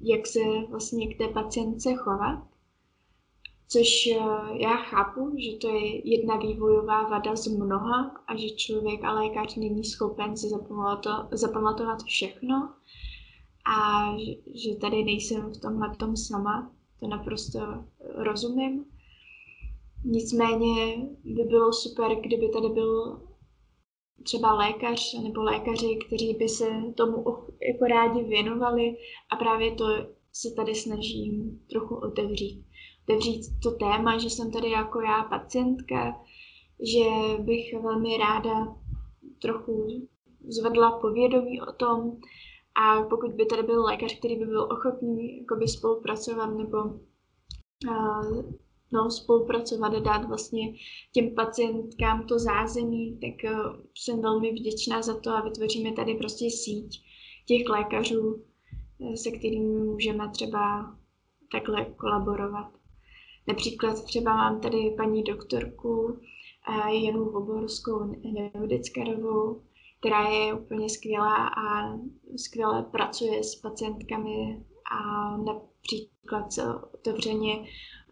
jak 0.00 0.26
se 0.26 0.40
vlastně 0.70 1.14
k 1.14 1.18
té 1.18 1.28
pacientce 1.28 1.94
chovat. 1.94 2.42
Což 3.68 4.06
eh, 4.06 4.18
já 4.62 4.76
chápu, 4.76 5.34
že 5.38 5.56
to 5.56 5.68
je 5.68 6.10
jedna 6.10 6.36
vývojová 6.36 7.08
vada 7.08 7.36
z 7.36 7.46
mnoha 7.46 8.14
a 8.26 8.36
že 8.36 8.50
člověk 8.50 9.04
a 9.04 9.12
lékař 9.12 9.56
není 9.56 9.84
schopen 9.84 10.36
si 10.36 10.48
zapamatovat 11.32 12.02
všechno 12.02 12.74
a 13.64 14.10
že 14.54 14.76
tady 14.80 15.04
nejsem 15.04 15.52
v 15.52 15.60
tomhle 15.60 15.96
tom 15.96 16.16
sama, 16.16 16.72
to 17.00 17.08
naprosto 17.08 17.60
rozumím. 18.14 18.84
Nicméně 20.04 20.96
by 21.24 21.42
bylo 21.42 21.72
super, 21.72 22.14
kdyby 22.20 22.48
tady 22.48 22.68
byl 22.68 23.22
třeba 24.22 24.54
lékař 24.54 25.14
nebo 25.22 25.42
lékaři, 25.42 25.98
kteří 26.06 26.34
by 26.34 26.48
se 26.48 26.66
tomu 26.96 27.24
jako 27.68 27.84
rádi 27.88 28.22
věnovali 28.22 28.96
a 29.32 29.36
právě 29.36 29.74
to 29.74 29.84
se 30.32 30.50
tady 30.56 30.74
snažím 30.74 31.60
trochu 31.70 31.94
otevřít. 31.94 32.64
Otevřít 33.02 33.42
to 33.62 33.70
téma, 33.70 34.18
že 34.18 34.30
jsem 34.30 34.50
tady 34.52 34.70
jako 34.70 35.00
já 35.00 35.22
pacientka, 35.22 36.20
že 36.80 37.38
bych 37.42 37.74
velmi 37.82 38.16
ráda 38.16 38.76
trochu 39.42 39.86
zvedla 40.48 40.98
povědomí 41.00 41.60
o 41.60 41.72
tom 41.72 42.16
a 42.74 43.02
pokud 43.02 43.32
by 43.32 43.46
tady 43.46 43.62
byl 43.62 43.82
lékař, 43.82 44.18
který 44.18 44.36
by 44.36 44.46
byl 44.46 44.62
ochotný 44.62 45.38
jakoby 45.38 45.68
spolupracovat 45.68 46.46
nebo 46.46 46.78
uh, 47.88 48.42
no, 48.92 49.10
spolupracovat 49.10 49.94
a 49.94 49.98
dát 49.98 50.28
vlastně 50.28 50.74
těm 51.12 51.34
pacientkám 51.34 52.26
to 52.26 52.38
zázemí, 52.38 53.18
tak 53.20 53.52
uh, 53.52 53.76
jsem 53.98 54.22
velmi 54.22 54.52
vděčná 54.52 55.02
za 55.02 55.20
to 55.20 55.30
a 55.30 55.40
vytvoříme 55.40 55.92
tady 55.92 56.14
prostě 56.14 56.44
síť 56.50 57.02
těch 57.46 57.68
lékařů, 57.68 58.44
eh, 59.00 59.16
se 59.16 59.30
kterými 59.30 59.84
můžeme 59.84 60.30
třeba 60.30 60.94
takhle 61.52 61.84
kolaborovat. 61.84 62.72
Například 63.48 64.04
třeba 64.04 64.36
mám 64.36 64.60
tady 64.60 64.94
paní 64.96 65.22
doktorku 65.22 66.18
Janu 67.04 67.30
Voborskou 67.30 68.14
Neudickarovou, 68.32 69.62
která 70.04 70.28
je 70.28 70.54
úplně 70.54 70.88
skvělá 70.88 71.48
a 71.48 71.98
skvěle 72.36 72.82
pracuje 72.82 73.44
s 73.44 73.54
pacientkami 73.54 74.64
a 74.92 75.36
například 75.36 76.46
otevřeně, 76.94 77.64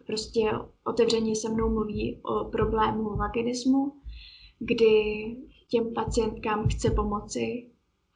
prostě 0.07 0.51
otevřeně 0.85 1.35
se 1.35 1.49
mnou 1.49 1.69
mluví 1.69 2.21
o 2.23 2.45
problému 2.45 3.15
vaginismu, 3.15 4.01
kdy 4.59 4.85
těm 5.67 5.93
pacientkám 5.93 6.67
chce 6.67 6.91
pomoci 6.91 7.71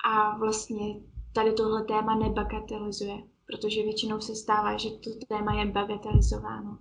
a 0.09 0.38
vlastně 0.38 0.95
tady 1.34 1.53
tohle 1.53 1.84
téma 1.84 2.15
nebagatelizuje, 2.15 3.23
protože 3.45 3.84
většinou 3.84 4.19
se 4.19 4.36
stává, 4.36 4.78
že 4.78 4.89
to 4.89 5.09
téma 5.28 5.59
je 5.59 5.65
bagatelizováno. 5.65 6.78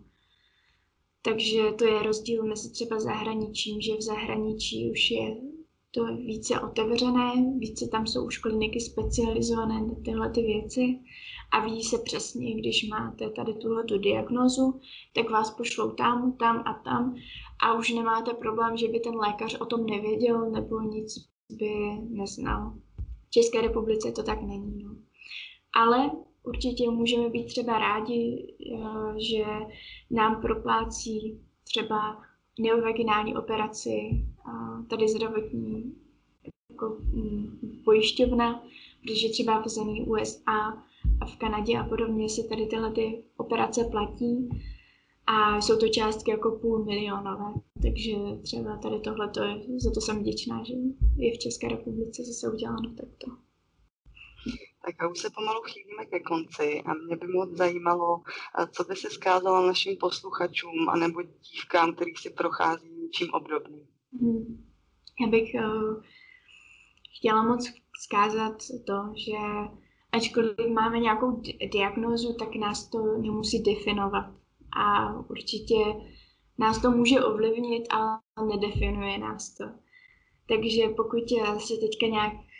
Takže 1.22 1.62
to 1.78 1.84
je 1.84 2.02
rozdíl 2.02 2.44
mezi 2.44 2.72
třeba 2.72 3.00
zahraničím, 3.00 3.80
že 3.80 3.96
v 3.96 4.02
zahraničí 4.02 4.90
už 4.90 5.10
je 5.10 5.36
to 5.90 6.04
více 6.16 6.60
otevřené, 6.60 7.32
více 7.58 7.88
tam 7.88 8.06
jsou 8.06 8.26
už 8.26 8.38
kliniky 8.38 8.80
specializované 8.80 9.80
na 9.80 9.94
tyhle 10.04 10.30
ty 10.30 10.42
věci 10.42 10.98
a 11.52 11.64
ví 11.64 11.82
se 11.82 11.98
přesně, 11.98 12.54
když 12.54 12.88
máte 12.88 13.30
tady 13.30 13.54
tuhle 13.54 13.84
tu 13.84 13.98
diagnozu, 13.98 14.80
tak 15.14 15.30
vás 15.30 15.50
pošlou 15.50 15.90
tam, 15.90 16.32
tam 16.32 16.62
a 16.66 16.74
tam 16.84 17.14
a 17.62 17.74
už 17.74 17.90
nemáte 17.90 18.34
problém, 18.34 18.76
že 18.76 18.88
by 18.88 19.00
ten 19.00 19.14
lékař 19.14 19.54
o 19.60 19.66
tom 19.66 19.86
nevěděl 19.86 20.50
nebo 20.50 20.80
nic 20.80 21.14
by 21.50 21.70
neznal. 22.08 22.74
V 23.26 23.30
České 23.30 23.60
republice 23.60 24.12
to 24.12 24.22
tak 24.22 24.42
není. 24.42 24.84
No. 24.84 24.96
Ale 25.74 26.10
určitě 26.42 26.90
můžeme 26.90 27.28
být 27.30 27.44
třeba 27.44 27.78
rádi, 27.78 28.54
eh, 28.74 29.20
že 29.30 29.44
nám 30.10 30.40
proplácí 30.40 31.40
třeba 31.64 32.25
neovaginální 32.60 33.36
operaci, 33.36 34.24
tady 34.90 35.08
zdravotní 35.08 35.94
jako 36.70 36.96
mm, 37.00 37.82
pojišťovna, 37.84 38.62
protože 39.02 39.28
třeba 39.28 39.62
v 39.62 39.68
zemí 39.68 40.02
USA 40.02 40.84
a 41.20 41.26
v 41.26 41.36
Kanadě 41.36 41.78
a 41.78 41.84
podobně 41.84 42.28
se 42.28 42.42
tady 42.42 42.66
tyhle 42.66 42.92
ty 42.92 43.24
operace 43.36 43.84
platí 43.84 44.48
a 45.26 45.60
jsou 45.60 45.78
to 45.78 45.88
částky 45.88 46.30
jako 46.30 46.50
půl 46.50 46.84
milionové, 46.84 47.54
takže 47.82 48.12
třeba 48.42 48.76
tady 48.76 49.00
tohle, 49.00 49.32
za 49.76 49.90
to 49.90 50.00
jsem 50.00 50.18
vděčná, 50.18 50.64
že 50.64 50.74
je 51.16 51.34
v 51.34 51.38
České 51.38 51.68
republice 51.68 52.24
zase 52.24 52.52
uděláno 52.52 52.94
takto. 52.96 53.45
Tak 54.84 55.02
a 55.02 55.08
už 55.08 55.18
se 55.18 55.30
pomalu 55.30 55.62
chýlíme 55.62 56.04
ke 56.06 56.20
konci 56.20 56.82
a 56.86 56.94
mě 56.94 57.16
by 57.16 57.26
moc 57.26 57.50
zajímalo, 57.50 58.22
co 58.72 58.84
by 58.84 58.96
si 58.96 59.10
zkázala 59.10 59.66
našim 59.66 59.96
posluchačům 59.96 60.88
anebo 60.88 61.22
dívkám, 61.22 61.94
který 61.94 62.14
si 62.16 62.30
prochází 62.30 62.90
něčím 63.02 63.34
obdobným. 63.34 63.86
Hmm. 64.20 64.66
Já 65.20 65.26
bych 65.26 65.54
uh, 65.54 66.02
chtěla 67.18 67.42
moc 67.42 67.72
zkázat 68.04 68.56
to, 68.86 69.12
že 69.16 69.36
ačkoliv 70.12 70.56
máme 70.74 70.98
nějakou 70.98 71.42
diagnózu, 71.72 72.36
tak 72.38 72.54
nás 72.54 72.88
to 72.90 72.98
nemusí 72.98 73.62
definovat. 73.62 74.26
A 74.78 75.12
určitě 75.30 75.74
nás 76.58 76.82
to 76.82 76.90
může 76.90 77.20
ovlivnit, 77.20 77.84
ale 77.90 78.18
nedefinuje 78.46 79.18
nás 79.18 79.54
to. 79.54 79.64
Takže 80.48 80.88
pokud 80.96 81.28
se 81.58 81.74
teďka 81.74 82.06
nějak 82.06 82.32
eh, 82.34 82.55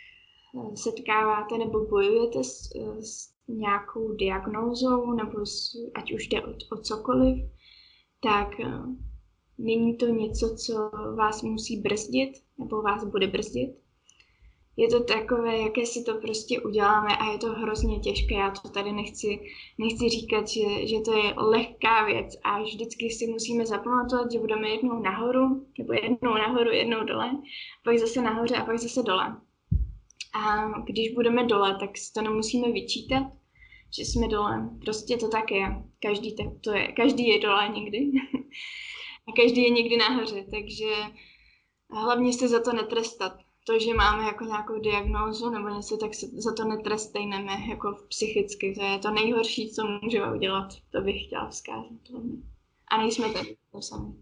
setkáváte 0.75 1.57
nebo 1.57 1.85
bojujete 1.85 2.43
s, 2.43 2.69
s 2.99 3.29
nějakou 3.47 4.13
diagnózou, 4.13 5.13
nebo 5.13 5.45
s, 5.45 5.75
ať 5.95 6.13
už 6.13 6.27
jde 6.27 6.41
o, 6.41 6.49
o 6.71 6.77
cokoliv, 6.77 7.37
tak 8.21 8.59
eh, 8.59 8.81
Není 9.57 9.97
to 9.97 10.05
něco, 10.05 10.55
co 10.55 10.91
vás 11.15 11.41
musí 11.41 11.81
brzdit 11.81 12.29
nebo 12.57 12.81
vás 12.81 13.05
bude 13.05 13.27
brzdit. 13.27 13.69
Je 14.77 14.87
to 14.87 15.03
takové, 15.03 15.57
jaké 15.57 15.85
si 15.85 16.03
to 16.03 16.13
prostě 16.13 16.61
uděláme 16.61 17.17
a 17.17 17.31
je 17.31 17.37
to 17.37 17.47
hrozně 17.47 17.99
těžké. 17.99 18.35
Já 18.35 18.51
to 18.51 18.69
tady 18.69 18.91
nechci, 18.91 19.39
nechci 19.77 20.09
říkat, 20.09 20.47
že, 20.47 20.87
že 20.87 20.99
to 20.99 21.13
je 21.13 21.33
lehká 21.37 22.05
věc 22.05 22.35
a 22.43 22.61
vždycky 22.61 23.09
si 23.09 23.27
musíme 23.27 23.65
zapamatovat, 23.65 24.31
že 24.31 24.39
budeme 24.39 24.69
jednou 24.69 25.01
nahoru, 25.01 25.65
nebo 25.77 25.93
jednou 25.93 26.33
nahoru, 26.33 26.71
jednou 26.71 27.03
dole, 27.03 27.31
pak 27.83 27.97
zase 27.97 28.21
nahoře 28.21 28.55
a 28.55 28.65
pak 28.65 28.79
zase 28.79 29.03
dole. 29.03 29.41
A 30.37 30.69
když 30.79 31.13
budeme 31.13 31.43
dole, 31.43 31.77
tak 31.79 31.97
si 31.97 32.13
to 32.13 32.21
nemusíme 32.21 32.71
vyčítat, 32.71 33.23
že 33.97 34.03
jsme 34.03 34.27
dole. 34.27 34.69
Prostě 34.85 35.17
to 35.17 35.27
tak 35.27 35.51
je. 35.51 35.83
Každý, 36.01 36.35
tak 36.35 36.47
to 36.63 36.71
je. 36.71 36.87
Každý 36.91 37.27
je 37.27 37.39
dole 37.39 37.69
někdy. 37.69 37.97
A 39.27 39.31
každý 39.41 39.63
je 39.63 39.69
někdy 39.69 39.97
nahoře, 39.97 40.45
takže 40.51 40.93
hlavně 41.91 42.33
se 42.33 42.47
za 42.47 42.59
to 42.59 42.73
netrestat. 42.73 43.37
To, 43.67 43.79
že 43.79 43.93
máme 43.93 44.23
jako 44.23 44.43
nějakou 44.43 44.79
diagnózu 44.79 45.49
nebo 45.49 45.69
něco, 45.69 45.97
tak 45.97 46.13
se 46.13 46.27
za 46.27 46.53
to 46.53 46.63
netrestejneme 46.63 47.51
jako 47.69 47.97
psychicky. 48.09 48.73
To 48.79 48.83
je 48.83 48.99
to 48.99 49.11
nejhorší, 49.11 49.71
co 49.73 49.87
můžeme 50.01 50.33
udělat. 50.33 50.67
To 50.91 51.01
bych 51.01 51.25
chtěla 51.25 51.49
vzkázat. 51.49 51.99
A 52.87 52.97
nejsme 52.97 53.33
tady 53.33 53.57
to 53.71 53.81
sami. 53.81 54.13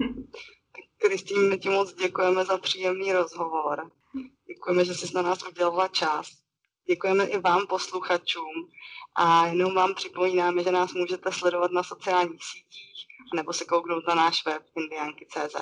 Kristýně, 0.98 1.58
ti 1.58 1.68
moc 1.68 1.94
děkujeme 1.94 2.44
za 2.44 2.58
příjemný 2.58 3.12
rozhovor. 3.12 3.90
Děkujeme, 4.54 4.84
že 4.84 4.94
jsi 4.94 5.14
na 5.14 5.22
nás 5.22 5.48
udělala 5.48 5.88
čas. 5.88 6.26
Děkujeme 6.88 7.24
i 7.24 7.38
vám, 7.40 7.66
posluchačům. 7.66 8.70
A 9.14 9.46
jenom 9.46 9.74
vám 9.74 9.94
připomínáme, 9.94 10.62
že 10.62 10.72
nás 10.72 10.92
můžete 10.94 11.32
sledovat 11.32 11.70
na 11.70 11.82
sociálních 11.82 12.44
sítích 12.44 13.06
nebo 13.34 13.52
se 13.52 13.64
kouknout 13.64 14.06
na 14.08 14.14
náš 14.14 14.46
web 14.46 14.62
indianky.cz. 14.76 15.56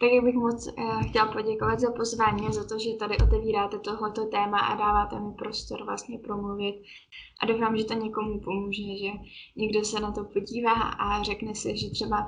Tak 0.00 0.24
bych 0.24 0.34
moc 0.34 0.66
uh, 0.66 1.02
chtěla 1.08 1.32
poděkovat 1.32 1.80
za 1.80 1.90
pozvání 1.90 2.52
za 2.52 2.64
to, 2.64 2.78
že 2.78 2.96
tady 2.98 3.16
otevíráte 3.18 3.78
tohleto 3.78 4.26
téma 4.26 4.58
a 4.58 4.76
dáváte 4.76 5.20
mi 5.20 5.34
prostor 5.34 5.84
vlastně 5.84 6.18
promluvit. 6.18 6.82
A 7.42 7.46
doufám, 7.46 7.76
že 7.76 7.84
to 7.84 7.94
někomu 7.94 8.40
pomůže, 8.40 8.82
že 8.82 9.10
někdo 9.56 9.84
se 9.84 10.00
na 10.00 10.12
to 10.12 10.24
podívá 10.24 10.72
a 10.72 11.22
řekne 11.22 11.54
si, 11.54 11.78
že 11.78 11.90
třeba 11.90 12.26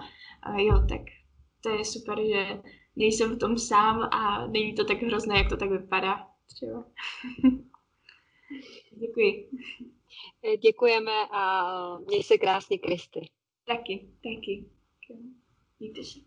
uh, 0.49 0.59
jo, 0.59 0.75
tak 0.89 1.01
to 1.63 1.69
je 1.69 1.85
super, 1.85 2.19
že 2.27 2.63
nejsem 2.99 3.34
v 3.34 3.38
tom 3.38 3.59
sám 3.59 4.01
a 4.12 4.46
není 4.46 4.74
to 4.74 4.84
tak 4.84 5.03
hrozné, 5.03 5.38
jak 5.38 5.49
to 5.49 5.57
tak 5.57 5.70
vypadá. 5.70 6.28
Třeba. 6.55 6.84
Děkuji. 8.90 9.51
Děkujeme 10.62 11.12
a 11.30 11.99
měj 11.99 12.22
se 12.22 12.38
krásně, 12.38 12.78
Kristy. 12.78 13.20
Taky, 13.66 14.09
taky. 14.22 14.64
Mějte 15.80 16.05
se. 16.05 16.18